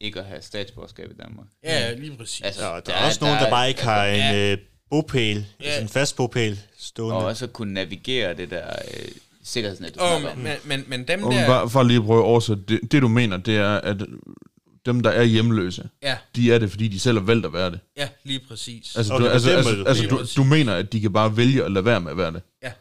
[0.00, 1.46] ikke at have statsborgerskab i Danmark.
[1.64, 2.40] Ja, lige præcis.
[2.40, 4.52] Altså, Ja, der, er også nogen, der bare ikke har en Ja.
[4.52, 4.58] øh,
[4.90, 5.64] bopæl, Ja.
[5.66, 7.16] altså en fast bopæl stående.
[7.16, 9.08] Og også at kunne navigere det der øh,
[9.44, 10.22] sikkerhedsnet, du om.
[10.22, 11.46] men, men, men dem Og der...
[11.46, 13.96] bare for lige at prøve at oversætte, det, det du mener, det er, at
[14.86, 17.70] dem, der er hjemløse, Ja, de er det, fordi de selv har valgt at være
[17.70, 17.80] det.
[17.96, 18.96] ja, lige præcis.
[18.96, 19.88] Altså, Okay, du, altså, altså, måde.
[19.88, 20.34] altså du, præcis.
[20.34, 22.42] du mener, at de kan bare vælge at lade være med at være det?
[22.62, 22.72] Ja.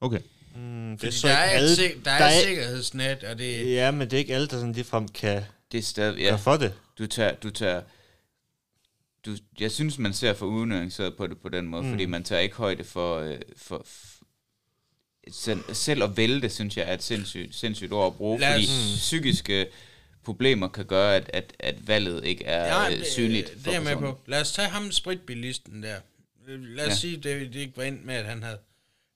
[0.00, 0.18] Okay.
[0.56, 2.46] Mm, det Fordi så der ikke er, alle, et, sik- der er der et er-
[2.46, 3.72] sikkerhedsnet, og det...
[3.74, 5.42] Ja, men det er ikke alle, der sådan ligefrem kan
[5.74, 6.24] Det er stadig, ja.
[6.24, 6.74] ja, gøre for det.
[6.98, 7.82] du tager, du tager,
[9.26, 11.90] du, jeg synes, man ser for unuanceret på det på den måde, Mm.
[11.90, 14.22] fordi man tager ikke højde for, øh, for, f-
[15.30, 18.62] selv, selv at vælge det, synes jeg er et sindssygt, sindssygt ord at bruge, fordi
[18.66, 18.96] Mm.
[18.96, 19.66] psykiske
[20.24, 23.48] problemer kan gøre, at, at, at valget ikke er Ja, ja, det, synligt.
[23.52, 24.20] det for er jeg med på.
[24.26, 25.96] Lad os tage ham spritbilisten der.
[26.46, 26.94] Lad os ja.
[26.96, 28.58] Sige, det, det ikke var endt med, at han havde,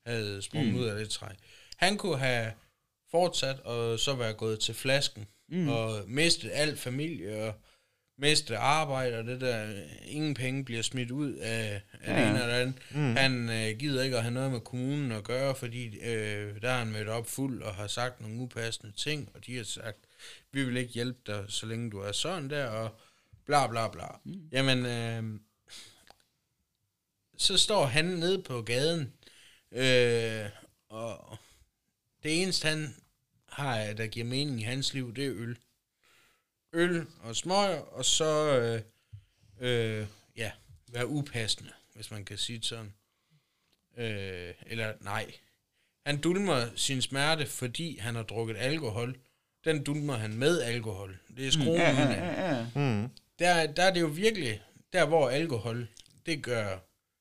[0.07, 0.73] havde sprunget.
[0.75, 0.79] Mm.
[0.81, 1.27] ud af det træ.
[1.77, 2.53] Han kunne have
[3.11, 5.69] fortsat og så være gået til flasken mm.
[5.69, 7.55] og mistet alt familie og
[8.19, 12.21] mistet arbejde og det der, ingen penge bliver smidt ud af, af Ja.
[12.21, 12.77] det ene eller det andet.
[12.91, 13.17] Mm.
[13.17, 16.79] Han øh, gider ikke at have noget med kommunen at gøre, fordi øh, der er
[16.79, 19.99] han mødt op fuld og har sagt nogle upassende ting, og de har sagt,
[20.53, 22.99] vi vil ikke hjælpe dig, så længe du er sådan der, og
[23.47, 24.07] bla bla bla.
[24.25, 24.49] Mm.
[24.53, 25.41] Jamen, øh,
[27.39, 29.13] så står han nede på gaden,
[29.73, 30.45] øh,
[30.89, 31.39] og
[32.23, 32.95] det eneste han
[33.59, 35.59] har, der giver mening i hans liv, det er øl.
[36.73, 38.83] Øl og smøger, og så, øh,
[39.61, 40.07] øh,
[40.37, 40.53] ja,
[40.93, 42.93] være upassende, hvis man kan sige det sådan.
[43.97, 45.33] Øh, eller nej.
[46.07, 49.17] Han dulmer sin smerte, fordi han har drukket alkohol.
[49.65, 51.19] Den dulmer han med alkohol.
[51.37, 52.67] Det er skruen Ja, mm, ja, ja, ja.
[52.75, 53.09] Mm.
[53.39, 55.89] der, der er det jo virkelig, der hvor alkohol,
[56.27, 56.79] det gør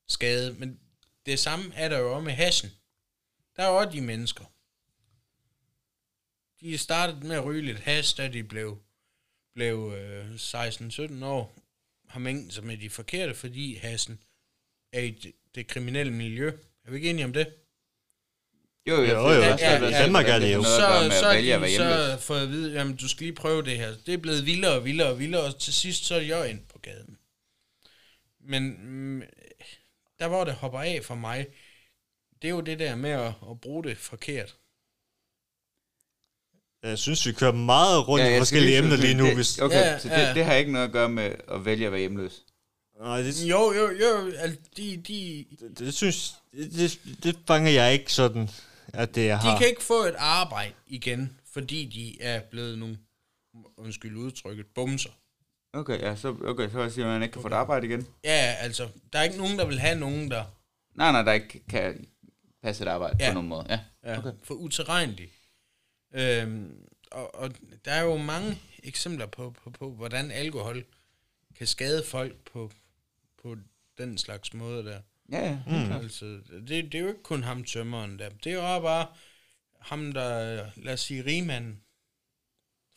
[0.08, 0.80] skade, men
[1.26, 2.72] det samme er der jo også med hashen.
[3.56, 4.46] Der er også de mennesker.
[6.62, 8.78] De startede med at ryge lidt hash, da de blev,
[9.56, 11.56] blev øh, 16-17 år,
[12.08, 14.20] har mængden sig med de forkerte, fordi hashen
[14.94, 16.52] er i det, det kriminelle miljø.
[16.86, 17.54] Er vi ikke enige om det?
[18.88, 20.64] Jo, jo, Jo, jo, altså, Danmark er det jo.
[20.64, 23.96] så, Så, vælge de så fået at vide, jamen du skal lige prøve det her.
[24.06, 26.66] Det er blevet vildere og vildere og vildere, og til sidst så er jeg ind
[26.66, 27.18] på gaden.
[28.40, 29.24] Men mm,
[30.20, 31.48] der hvor det hopper af for mig,
[32.42, 34.56] det er jo det der med at, at bruge det forkert.
[36.84, 39.26] Jeg synes, vi kører meget rundt Ja, i forskellige emner sige, lige nu.
[39.26, 39.60] det, Hvis...
[39.60, 40.28] Okay, Ja, så ja.
[40.28, 42.44] det, det har ikke noget at gøre med at vælge at være hjemløs.
[43.02, 47.72] Nej, det, Jo, jo, jo, altså, de, de, det, det, synes, det, det, det fanger
[47.72, 48.50] jeg ikke sådan,
[48.94, 49.58] at det jeg de har.
[49.58, 52.98] kan ikke få et arbejde igen, fordi de er blevet nogle,
[53.78, 55.10] undskyld udtrykket, bumser.
[55.74, 58.08] Okay, ja, så, okay, så siger man, at man ikke kan få et arbejde igen.
[58.24, 60.44] Ja, altså, der er ikke nogen, der vil have nogen, der
[60.96, 62.08] Nej, nej, der ikke kan
[62.64, 63.30] passe et arbejde Ja.
[63.30, 63.66] på nogen måde.
[63.70, 63.80] Ja.
[64.04, 64.30] Ja, Okay.
[64.30, 64.38] okay.
[64.44, 65.30] for uterrenelig.
[66.18, 67.52] Øhm, og, og
[67.86, 70.86] der er jo mange eksempler på, på, på, hvordan alkohol
[71.56, 72.72] kan skade folk på,
[73.42, 73.56] på
[73.98, 75.02] den slags måde der.
[75.32, 75.60] Ja, ja.
[75.68, 75.92] Mm.
[75.92, 78.30] Altså, det, det er jo ikke kun ham tømmeren der.
[78.30, 79.08] Det er jo også bare
[79.80, 81.82] ham, der, lad os sige, rigmanden,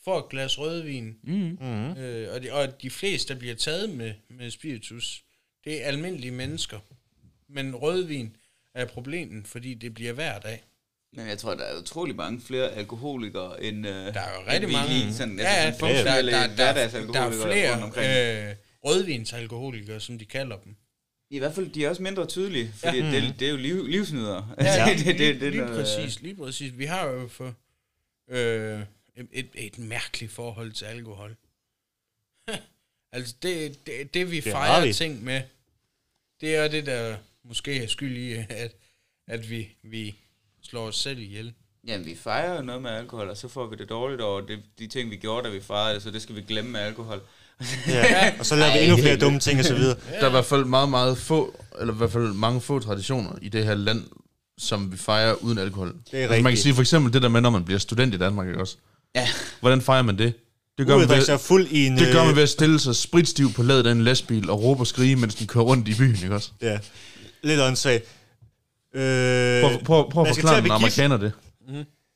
[0.04, 1.58] får et glas rødvin, Mm.
[1.60, 1.90] Mm.
[1.96, 5.24] øh, og, de, og de fleste, der bliver taget med, med spiritus,
[5.64, 6.80] det er almindelige mennesker.
[7.48, 8.36] Men rødvin
[8.74, 10.64] er problemet, fordi det bliver hver dag.
[11.12, 14.68] Men jeg tror, der er utrolig mange flere alkoholikere, end, øh, Der er jo rigtig
[14.68, 14.94] vi mange.
[14.94, 17.94] lige sådan, ja, altså, ja, sådan der, funktionelle der, der, der, der er hverdagsalkoholikere rundt
[17.94, 20.76] flere øh, rødvinsalkoholikere, som de kalder dem.
[21.30, 23.04] I hvert fald, de er også mindre tydelige, fordi Ja.
[23.04, 23.20] ja.
[23.20, 24.54] det, det er jo liv, livsnydere.
[24.60, 26.78] Ja, det, det, det, det, lige noget, præcis, lige præcis.
[26.78, 27.54] Vi har jo for
[28.30, 28.80] øh,
[29.16, 31.36] et, et, et mærkeligt forhold til alkohol.
[33.12, 34.92] altså, det, det, det vi Det fejrer vi.
[34.92, 35.42] ting med,
[36.40, 38.72] det er det, der måske er skyld i, at,
[39.26, 40.14] at vi, vi
[40.62, 41.52] slår os selv ihjel.
[41.86, 44.58] Jamen, vi fejrer jo noget med alkohol, og så får vi det dårligt over det,
[44.78, 47.20] de ting, vi gjorde, da vi fejrede det, så det skal vi glemme med alkohol.
[47.88, 48.32] Ja.
[48.38, 49.96] Og så laver vi endnu flere dumme ting og så videre.
[50.10, 53.32] Der er i hvert fald meget, meget få, eller i hvert fald mange få traditioner
[53.42, 54.04] i det her land,
[54.58, 55.88] som vi fejrer uden alkohol.
[55.88, 56.62] Det er altså, man kan rigtigt.
[56.62, 58.76] sige for eksempel det der med, når man bliver student i Danmark, ikke også?
[59.14, 59.28] Ja.
[59.60, 60.34] Hvordan fejrer man det?
[60.78, 61.98] Det gør, man Udadrik ved, sig fuld i en...
[61.98, 64.62] det gør man øh, ved at stille sig spritstiv på ladet af en lastbil og
[64.62, 66.50] råbe og skrige, mens den kører rundt i byen, ikke også?
[66.62, 66.78] Ja,
[67.42, 68.04] lidt åndssvagt.
[68.94, 70.72] Øh, Prøv, prøv, prøv at forklare gift.
[70.72, 71.32] amerikaner det.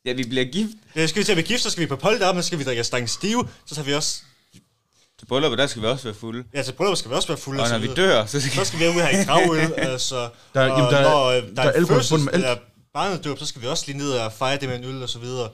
[0.04, 0.70] Ja, vi bliver gift.
[0.96, 2.64] Ja, skal vi til at blive gift, så skal vi på polterabend, så skal vi
[2.64, 4.22] drikke stang stive, så tager vi også...
[5.18, 6.44] Til bryllupet, der skal vi også være fulde.
[6.54, 7.60] Ja, til bryllup skal vi også være fulde.
[7.62, 9.72] Og så når vi dør, så skal Så skal vi ud og have en gravøl,
[9.92, 10.28] altså...
[10.54, 12.58] Der er- og jamen, der er- når, øh, der er alkohol forbundet med alt.
[12.94, 15.18] barnet så skal vi også lige ned og fejre det med en øl og så
[15.18, 15.48] videre.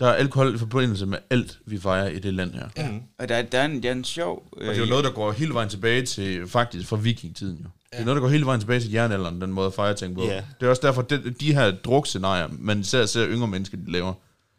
[0.00, 2.68] Der er alkohol i forbindelse med alt, vi fejrer i det land her.
[2.76, 2.88] Ja.
[2.90, 3.00] Mm.
[3.18, 4.42] Og der, er- der, er en, der er en sjov...
[4.52, 7.68] Og det er jo noget, der går hele vejen tilbage til, faktisk fra vikingtiden jo.
[7.94, 10.14] Det er noget, der går hele vejen tilbage til jernalderen, den måde at fejre ting
[10.14, 10.24] på.
[10.24, 10.44] Ja.
[10.60, 14.12] Det er også derfor, de, de her drukscenarier, man især ser yngre mennesker, de laver,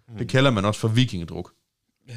[0.09, 0.17] mm.
[0.17, 1.51] det kalder man også for vikingedruk.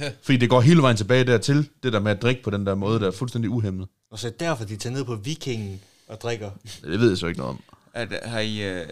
[0.01, 0.13] Ja.
[0.23, 2.75] Fordi det går hele vejen tilbage dertil, det der med at drikke på den der
[2.75, 3.89] måde, der er fuldstændig uhemmet.
[4.11, 6.51] Og så er det derfor, de tager ned på vikingen og drikker.
[6.85, 7.63] Det ved jeg så ikke noget om.
[7.95, 8.63] At, har I...
[8.63, 8.87] Øh,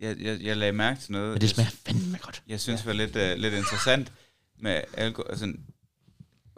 [0.00, 1.32] jeg, jeg, jeg lagde mærke til noget.
[1.32, 2.42] Men det smager fandme godt.
[2.48, 4.12] Jeg synes var lidt, uh, lidt interessant
[4.58, 5.30] med alkohol.
[5.30, 5.52] Altså,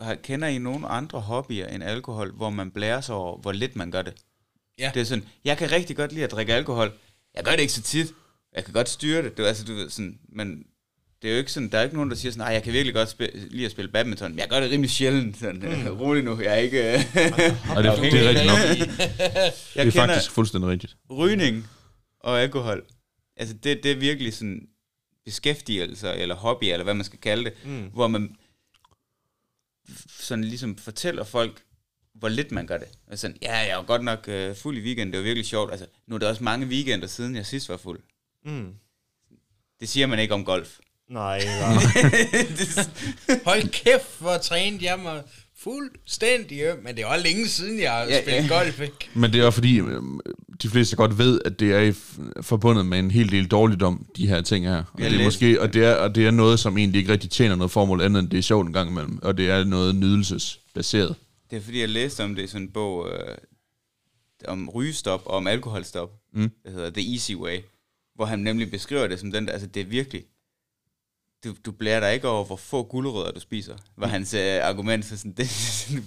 [0.00, 3.76] har, kender I nogen andre hobbyer end alkohol, hvor man blærer sig over, hvor lidt
[3.76, 4.14] man gør det?
[4.78, 4.90] Ja.
[4.94, 6.92] Det er sådan, jeg kan rigtig godt lide at drikke alkohol.
[7.34, 8.14] Jeg gør det ikke så tit.
[8.56, 9.36] Jeg kan godt styre det.
[9.36, 10.64] det er, altså, du ved, sådan, men
[11.22, 12.72] det er jo ikke sådan, der er ikke nogen, der siger sådan, nej, jeg kan
[12.72, 15.38] virkelig godt spille, lide at spille badminton, men jeg gør det rimelig sjældent.
[15.38, 15.88] Sådan, mm.
[16.00, 16.94] rolig nu, jeg er ikke...
[17.76, 18.58] Og det, er- det er rigtigt nok.
[19.76, 20.96] jeg Det er faktisk fuldstændig rigtigt.
[21.10, 21.68] rygning
[22.20, 22.84] og alkohol.
[23.36, 24.68] Altså, det, det er virkelig sådan
[25.24, 27.90] beskæftigelser, eller hobby, eller hvad man skal kalde det, Mm.
[27.92, 28.36] hvor man
[30.20, 31.62] sådan ligesom fortæller folk,
[32.14, 32.86] hvor lidt man gør det.
[33.10, 35.70] Altså, sådan, ja, jeg var godt nok øh, fuld i weekenden, det var virkelig sjovt.
[35.70, 38.00] Altså, nu er det også mange weekender siden, jeg sidst var fuld.
[38.44, 38.66] Mm.
[39.80, 40.68] Det siger man ikke om golf.
[41.10, 41.72] Nej, nej.
[43.44, 45.22] Hold kæft, hvor trænet jeg mig
[45.58, 48.56] fuldstændig, øh, men det er også længe siden, jeg har Ja, spillet ja.
[48.58, 49.10] golf, ikke?
[49.14, 50.20] Men det er også fordi, øhm,
[50.62, 51.92] de fleste godt ved, at det er
[52.42, 54.84] forbundet med en hel del dårligdom, de her ting her.
[54.92, 57.30] Og, det er, måske, og, det er, og det er noget, som egentlig ikke rigtig
[57.30, 59.18] tjener noget formål andet, end det er sjovt en gang imellem.
[59.22, 61.14] Og det er noget nydelsesbaseret.
[61.52, 63.36] Det er fordi, jeg læste om det i sådan en bog øh,
[64.48, 66.50] om rygestop og om alkoholstop, Mm.
[66.64, 67.60] der hedder The Easy Way,
[68.14, 70.24] hvor han nemlig beskriver det som den, der, altså det er virkelig,
[71.44, 75.04] du, du blærer dig ikke over, hvor få gulerødder du spiser, var hans øh, argument,
[75.04, 75.32] så sådan,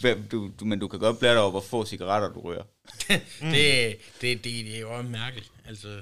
[0.01, 2.63] det, du, du, men du kan godt blære dig over, hvor få cigaretter du ryger.
[3.01, 6.01] det, det, det, det er jo også mærkeligt, altså.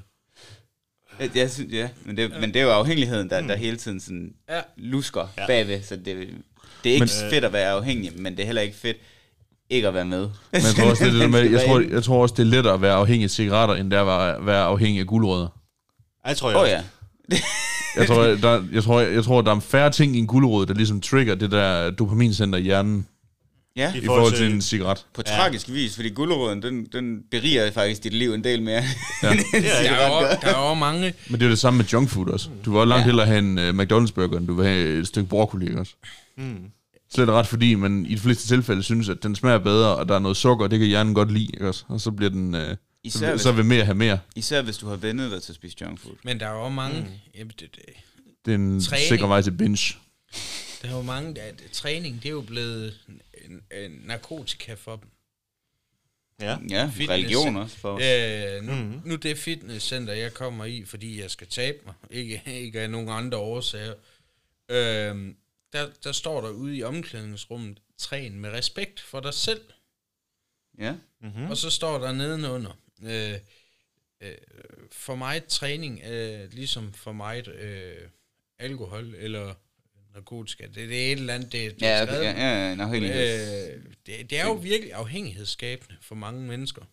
[1.20, 4.00] Jeg, jeg synes, ja, men det, men det er jo afhængigheden, der, der hele tiden
[4.00, 4.62] sådan Ja.
[4.78, 5.48] lusker Ja.
[5.48, 8.46] bagved, så det, det er ikke Men- men, fedt at være afhængig, men det er
[8.46, 8.98] heller ikke fedt
[9.70, 10.20] ikke at være med.
[10.52, 12.48] Men jeg tror også, det er det med, jeg tror, jeg tror også, det er
[12.48, 15.48] lettere at være afhængig af cigaretter, end det er at være- være afhængig af guldrødder.
[16.30, 16.82] Det tror jeg Åh oh, ja.
[17.98, 20.74] Jeg tror, der, jeg, tror, jeg tror, der er færre ting i en guldrød, der
[20.74, 23.08] ligesom trigger det der dopaminцenter i hjernen,
[23.76, 25.06] Ja, I i forhold til til- en cigaret.
[25.14, 25.36] på Ja.
[25.36, 28.84] tragisk vis, fordi gulerøden, den, den beriger faktisk dit liv en del mere.
[29.24, 29.32] Ja.
[29.32, 29.60] end Der
[29.92, 32.50] er, jo, der er jo mange, Men det er jo det samme med junkfood også.
[32.66, 33.06] Du vil også langt Ja.
[33.06, 35.94] hellere have en uh, McDonald's-burger, end du vil have et stykke broccoli, også?
[36.38, 36.56] Mm.
[37.22, 40.10] Er det ret, fordi man i de fleste tilfælde synes, at den smager bedre, og
[40.10, 41.84] der er noget sukker, og det kan hjernen godt lide, ikke også?
[41.88, 42.56] Og så bliver den...
[42.56, 42.62] Uh,
[43.06, 44.20] Især, så, hvis, så vil mere have mere.
[44.36, 46.16] især hvis du har vendet dig til at spise junkfood.
[46.24, 47.08] men der er jo mange, mm.
[47.36, 47.82] jamen, det, det,
[48.46, 49.08] Det er en Træning.
[49.08, 49.96] sikker vej til binge.
[50.82, 51.42] der er jo mange, der,
[51.72, 52.94] træning, det er jo blevet
[53.46, 55.10] en, en narkotika for dem.
[56.42, 56.58] Ja.
[56.70, 57.10] Ja, Fitness.
[57.10, 58.02] religion også for os.
[58.04, 58.82] Øh, nu, Mhm.
[58.82, 59.02] mm-hmm.
[59.10, 63.10] nu det fitnesscenter, jeg kommer i, fordi jeg skal tabe mig, ikke, ikke af nogen
[63.10, 63.94] andre årsager,
[64.72, 65.16] øh,
[65.74, 69.62] der, der står der ude i omklædningsrummet, træn med respekt for dig selv.
[70.78, 70.96] Ja.
[71.22, 71.50] Mm.
[71.50, 73.34] Og så står der nedenunder, øh,
[74.22, 74.38] øh,
[74.92, 78.10] for mig træning, øh, ligesom for mig øh,
[78.60, 79.54] alkohol eller
[80.14, 80.66] narkotika.
[80.66, 82.24] Det, det er et eller andet, det, det Ja, er skrevet.
[82.24, 83.74] ja, ja, en afhængighed.
[83.76, 86.86] Øh, det, det er jo virkelig afhængighedsskabende for mange mennesker.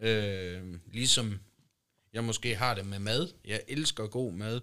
[0.00, 1.40] Øh, ligesom
[2.12, 3.28] jeg måske har det med mad.
[3.44, 4.60] Jeg elsker god mad.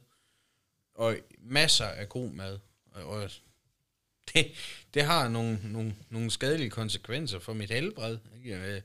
[0.95, 2.59] Og masser af god mad.
[3.03, 3.31] Og, og
[4.33, 4.47] det,
[4.93, 8.17] det har nogle, nogle, nogle skadelige konsekvenser for mit helbred.
[8.37, 8.55] Ikke?
[8.75, 8.81] Øh,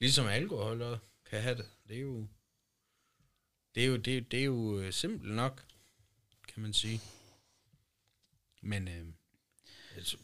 [0.00, 0.98] Ligesom alkohol
[1.30, 1.64] kan have det.
[1.88, 2.26] Det er jo,
[3.74, 5.62] det er jo, det, er- det er jo øh, simpelt nok,
[6.54, 7.00] kan man sige.
[8.62, 9.04] Men øh,
[9.96, 10.16] altså,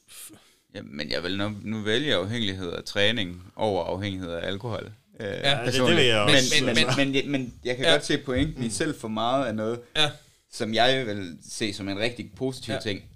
[0.74, 4.92] Ja, men jeg vil nu, nu vælge afhængighed af træning over afhængighed af alkohol.
[5.20, 6.94] Øh, Ja, det- det vil jeg men, også, men, altså.
[6.96, 7.90] men, men, men jeg kan Ja.
[7.90, 10.10] godt se pointen i selv for meget af noget, ja,
[10.50, 12.80] som jeg vil se som en rigtig positiv ja.
[12.80, 13.15] ting.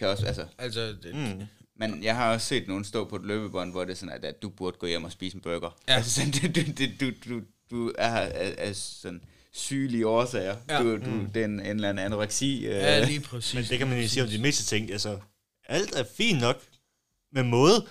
[0.00, 1.42] Kan også, altså, altså, det, Mm.
[1.76, 4.24] men jeg har også set nogen stå på et løbebånd, hvor det er sådan, at,
[4.24, 5.78] at du burde gå hjem og spise en burger.
[5.88, 5.94] Ja.
[5.94, 9.22] Altså sådan, det, du, det, du, du, du er af, af sådan
[9.52, 10.56] sygelige årsager.
[10.68, 10.78] Ja.
[10.82, 11.30] Du, du, Mm.
[11.30, 12.66] Det er en, en eller anden anoreksi.
[12.66, 13.54] Øh, ja, lige præcis.
[13.54, 14.90] Men det kan man jo sige om de meste ting.
[14.92, 15.18] Altså,
[15.68, 16.62] alt er fint nok
[17.32, 17.86] med måde,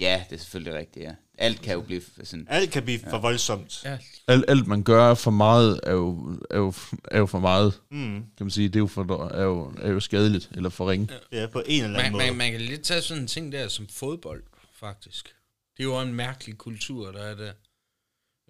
[0.00, 1.14] Ja, det er selvfølgelig rigtigt, ja.
[1.38, 2.46] Alt kan jo blive sådan...
[2.50, 3.82] Alt kan blive for voldsomt.
[3.84, 3.98] Ja.
[4.28, 6.72] Alt, alt man gør for meget, er jo, er jo,
[7.04, 7.80] er jo for meget.
[7.90, 8.14] Mm.
[8.36, 11.08] Kan man sige, det er jo, for, er jo, er jo skadeligt, eller for ringe.
[11.32, 12.24] Ja, på en eller anden Man, måde.
[12.26, 15.34] man, man kan lidt tage sådan en ting der som fodbold, faktisk.
[15.76, 17.52] Det er jo en mærkelig kultur, der er der.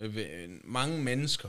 [0.01, 1.49] Øh, ved- Mange mennesker,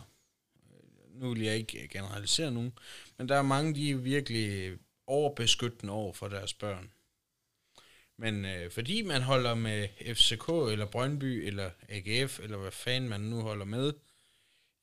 [0.71, 2.73] øh, nu vil jeg ikke generalisere nogen,
[3.17, 4.71] men der er mange, de er virkelig
[5.07, 6.89] overbeskyttende over for deres børn.
[8.19, 13.21] Men øh, fordi man holder med FCK, eller Brøndby, eller AGF, eller hvad fanden man
[13.21, 13.93] nu holder med,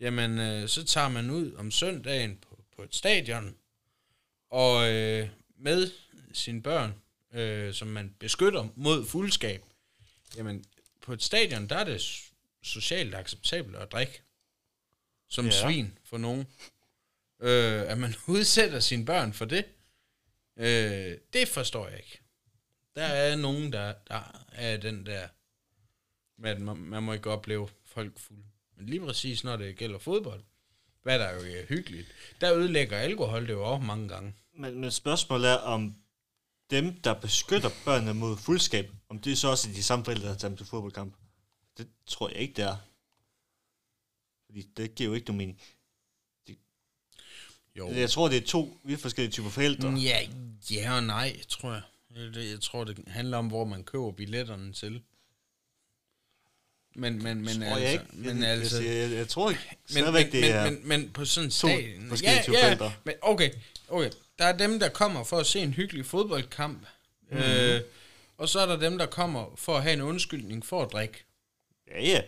[0.01, 3.57] jamen øh, så tager man ud om søndagen på, på et stadion,
[4.51, 5.28] og øh,
[5.59, 5.91] med
[6.32, 6.95] sine børn,
[7.32, 9.62] øh, som man beskytter mod fuldskab,
[10.37, 10.64] jamen
[11.01, 12.30] på et stadion, der er det
[12.62, 14.22] socialt acceptabelt at drikke.
[15.28, 15.51] Som ja.
[15.51, 16.47] svin for nogen.
[17.41, 19.64] Øh, at man udsætter sine børn for det,
[20.57, 22.26] øh, det forstår jeg ikke.
[22.97, 25.28] Der er nogen, der, der er den der,
[26.38, 28.42] med at man, man må ikke opleve folk fulde.
[28.76, 30.42] Men lige præcis, når det gælder fodbold,
[31.03, 32.07] hvad der er jo øh, hyggeligt,
[32.40, 34.34] der ødelægger alkohol det jo også mange gange.
[34.55, 35.97] Men, men spørgsmålet er, om
[36.70, 40.36] dem, der beskytter børnene mod fuldskab, om det er så også de samme forældre, der
[40.36, 41.14] tager dem til fodboldkamp.
[41.78, 42.76] Det tror jeg ikke, det er.
[44.47, 45.61] Fordi det giver jo ikke nogen mening.
[47.78, 47.90] Jo.
[47.90, 49.88] Jeg tror, det er to vidt forskellige typer forældre.
[49.88, 50.28] Ja,
[50.70, 51.82] ja og nej, tror jeg.
[52.16, 55.02] Det- Jeg tror, det handler om, hvor man køber billetterne til.
[56.94, 58.04] Men, men, men, tror altså, jeg ikke.
[58.12, 60.70] men jeg, altså, jeg, jeg, jeg tror ikke men, stadigvæk, men, det men, er...
[60.70, 62.08] men, men på sådan en stadion...
[62.08, 63.50] forskellige Ja, ja, men okay,
[63.88, 64.10] okay.
[64.38, 66.86] Der er dem, der kommer for at se en hyggelig fodboldkamp.
[67.30, 67.36] Mm.
[67.36, 67.80] Øh,
[68.36, 71.24] og så er der dem, der kommer for at have en undskyldning for at drikke.
[71.88, 72.22] Ja, ja.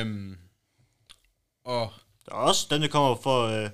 [0.00, 0.38] Øhm,
[1.64, 1.92] og
[2.26, 3.70] Der er også dem, der kommer for, øh,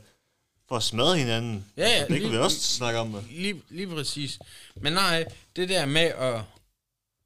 [0.69, 1.73] for at smadre hinanden.
[1.77, 3.25] Ja, ja, det lige- vi også snakke om.
[3.31, 4.39] Lige, lige præcis.
[4.77, 5.25] Men nej,
[5.57, 6.35] det der med at,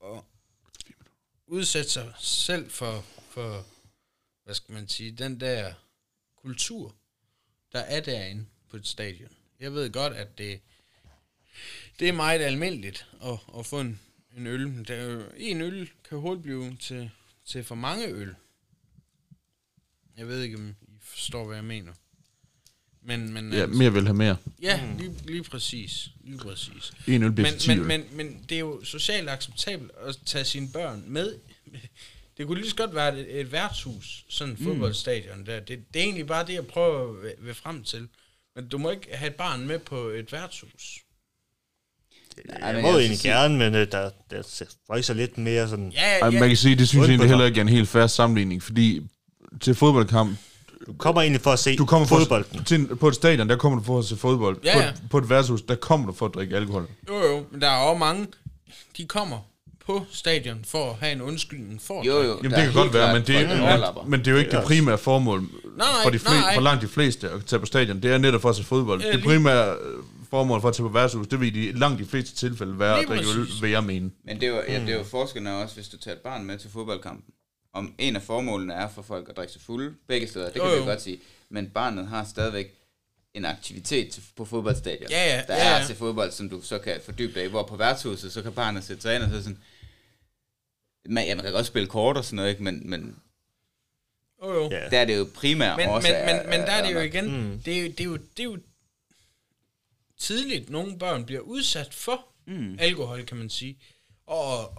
[0.04, 0.22] at
[1.46, 3.66] udsætte sig selv for, for,
[4.44, 5.74] hvad skal man sige, den der
[6.42, 6.94] kultur,
[7.72, 9.30] der er derinde på et stadion.
[9.60, 10.60] Jeg ved godt, at det,
[11.98, 14.00] det er meget almindeligt at, at få en,
[14.36, 14.84] en øl.
[14.88, 17.10] Der er jo, en øl kan hurtigt blive til,
[17.46, 18.34] til for mange øl.
[20.16, 21.92] Jeg ved ikke, om I forstår, hvad jeg mener.
[23.04, 24.36] Men, men Ja, mere vil have mere.
[24.62, 26.08] Ja, lige, lige præcis.
[26.24, 26.92] Lige præcis.
[27.06, 30.44] En øl men, til 10 men, men, men det er jo socialt acceptabelt at tage
[30.44, 31.34] sine børn med.
[32.36, 34.66] Det kunne lige så godt være et, et værtshus, sådan et Mm.
[34.66, 35.60] fodboldstadion der.
[35.60, 38.08] Det, det er egentlig bare det, jeg prøver at vil frem til.
[38.56, 40.98] Men du må ikke have et barn med på et værtshus.
[42.60, 45.92] Jeg må egentlig gerne, men øh, der, der er faktisk så lidt mere sådan...
[45.92, 48.08] Ja, Ej, man kan sige, det synes jeg egentlig heller ikke er en helt færre
[48.08, 49.02] sammenligning, fordi
[49.60, 50.38] til fodboldkamp...
[50.86, 52.64] Du kommer egentlig for at se du kommer for, fodbolden.
[52.64, 54.56] Til, på et stadion, der kommer du for at se fodbold.
[54.64, 54.88] Ja, på, ja.
[54.88, 56.88] et, på et værtshus, der kommer du for at drikke alkohol.
[57.08, 58.26] Jo, jo, men der er også mange,
[58.96, 59.38] de kommer
[59.86, 62.94] på stadion for at have en undskyldning for at Jo, jo, Jamen, det kan godt
[62.94, 65.40] være, men det, er, men, men det er jo ikke det primære formål
[65.76, 66.54] Nej, for, de fle, nej.
[66.54, 68.00] for langt de fleste at tage på stadion.
[68.02, 69.02] Det er netop for at se fodbold.
[69.02, 72.04] Ja, det primære øh, formål for at tage på værtshus, det vil i langt de
[72.06, 74.10] fleste tilfælde være at drikke øl, vil jeg mene.
[74.24, 74.86] Men det er, jo, ja, det er Mm.
[74.88, 77.24] jo forskellen er også, hvis du tager et barn med til fodboldkampen.
[77.72, 80.62] Om en af formålene er for folk at drikke sig fulde, begge steder, det kan
[80.62, 80.78] Jo, vi jo.
[80.80, 81.20] jo godt sige.
[81.48, 82.74] Men barnet har stadigvæk
[83.34, 85.10] en aktivitet på fodboldstadion.
[85.10, 85.86] Ja, ja, der ja, er ja.
[85.86, 87.48] til fodbold, som du så kan fordybe dig i.
[87.48, 89.58] Hvor på værtshuset, så kan barnet sætte sig ind og så sådan...
[91.06, 92.62] Man, ja, man kan godt spille kort og sådan noget, ikke?
[92.62, 93.16] Men, men
[94.42, 94.70] Jo, jo.
[94.70, 96.08] der er det jo primært men, også...
[96.08, 97.62] men, men, men der er det jo igen, mm.
[97.62, 98.58] det, er jo, det, er jo, det er jo
[100.18, 102.76] tidligt, nogle børn bliver udsat for mm.
[102.80, 103.78] alkohol, kan man sige,
[104.26, 104.72] og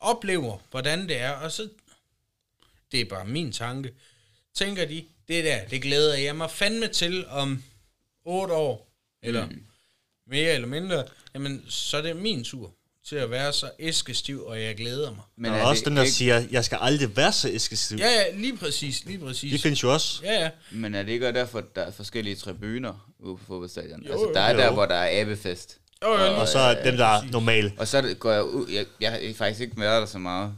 [0.00, 1.68] oplever, hvordan det er, og så,
[2.92, 3.90] det er bare min tanke,
[4.54, 7.62] tænker de, det der, det glæder jeg mig fandme til om
[8.24, 9.62] otte år, eller mm.
[10.26, 12.72] mere eller mindre, jamen, så er det min tur
[13.08, 15.22] til at være så æskestiv, og jeg glæder mig.
[15.36, 17.98] Men er også dem, der siger, jeg skal aldrig være så æskestiv.
[17.98, 19.52] Ja, ja, lige præcis, lige præcis.
[19.52, 20.20] De findes jo også.
[20.24, 20.50] Ja, ja.
[20.70, 24.02] Men er det ikke også derfor, at der er forskellige tribuner ude på fodboldstadion?
[24.02, 24.58] Jo, altså, der er Jo.
[24.58, 25.78] der, hvor der er abefest.
[26.02, 27.72] Jo, jo, Og så er dem, der er normale.
[27.78, 30.18] Og så er det- går jeg ud, jeg, jeg har faktisk ikke været der så
[30.18, 30.54] meget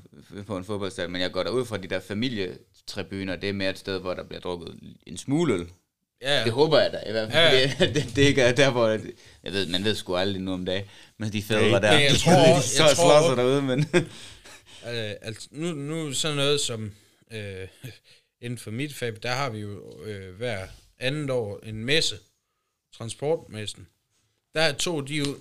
[0.47, 3.71] på en fodboldstadion, men jeg går der ud fra de der familietribuner, det er mere
[3.71, 5.67] et sted, hvor der bliver drukket en smule øl.
[6.23, 6.45] Ja, ja.
[6.45, 7.55] Det håber jeg da, i hvert fald.
[7.55, 7.73] Ja, Ja, ja.
[7.81, 7.87] ja.
[7.87, 8.89] Det, det, det, ikke er der, hvor...
[9.43, 10.85] Jeg ved, man ved sgu aldrig nu om dagen,
[11.19, 11.81] men de fædre Nej.
[11.81, 13.87] der, jeg tror- de, jeg så tror- slår sig derude, men...
[14.87, 16.93] Øh, altså, nu, nu sådan noget som
[17.33, 17.69] øh,
[18.43, 20.67] inden for mit fag, der har vi jo øh, hver
[20.99, 22.17] andet år en messe,
[22.97, 23.87] transportmessen.
[24.59, 25.25] Der er to de jo...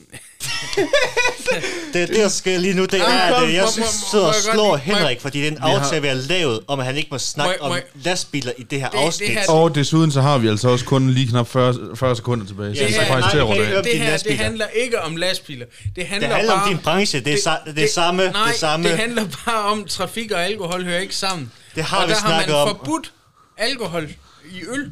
[1.94, 4.34] Det, det, der sker lige nu, det Ah, er, kom, at jeg må- sidder og
[4.54, 6.98] slår må Henrik, fordi det er en har- aftale, vi har lavet, om at han
[6.98, 9.30] ikke må snakke Må om lastbiler i det her Det- det afsnit.
[9.30, 12.76] her- Og desuden så har vi altså også kun lige knap 40, 40 sekunder tilbage,
[12.76, 13.84] så ja, faktisk nej, til at runde af.
[13.84, 15.66] det her, det handler ikke om lastbiler.
[15.96, 18.48] Det handler, Det handler bare, om din branche, det er, sa- det er samme, nej,
[18.48, 18.90] det samme.
[18.90, 21.52] det handler bare om, trafik og alkohol hører ikke sammen.
[21.76, 22.68] Det har og vi der har snakket man om.
[22.78, 23.12] forbudt
[23.58, 24.10] alkohol
[24.52, 24.92] i øl.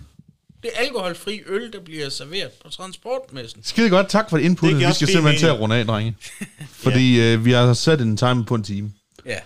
[0.66, 3.64] Det er alkoholfri øl, der bliver serveret på transportmessen.
[3.64, 4.70] Skide godt, tak for input.
[4.70, 6.18] Det giver Vi skal simpelthen til at runde af, drenge.
[6.84, 8.92] Fordi øh, vi har sat en timer på en time.
[9.26, 9.40] Ja.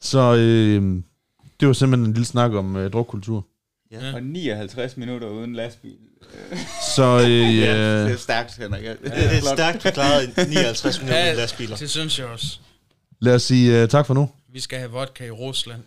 [0.00, 1.02] Så øh,
[1.60, 3.46] det var simpelthen en lille snak om øh, drukkultur.
[4.14, 5.96] Og 59 minutter uden lastbil.
[6.96, 8.84] Så øh, Det øh, er stærkt, Henrik.
[8.84, 11.76] Ja, Det er stærkt forklaret i 59 minutter med lastbiler.
[11.76, 12.58] det synes jeg også.
[13.20, 14.30] lad os sige øh, tak for nu.
[14.52, 15.82] Vi skal have vodka i Rusland.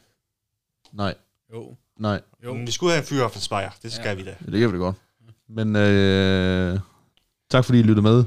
[0.93, 1.13] Nej,
[1.53, 1.75] Jo.
[1.99, 2.21] Nej.
[2.43, 2.53] Jo.
[2.53, 4.35] Men vi skulle have en fyr fra Speyer, det skal vi da.
[4.45, 4.95] Det kan vi da godt.
[5.49, 6.79] Men øh,
[7.51, 8.23] tak fordi I lyttede med.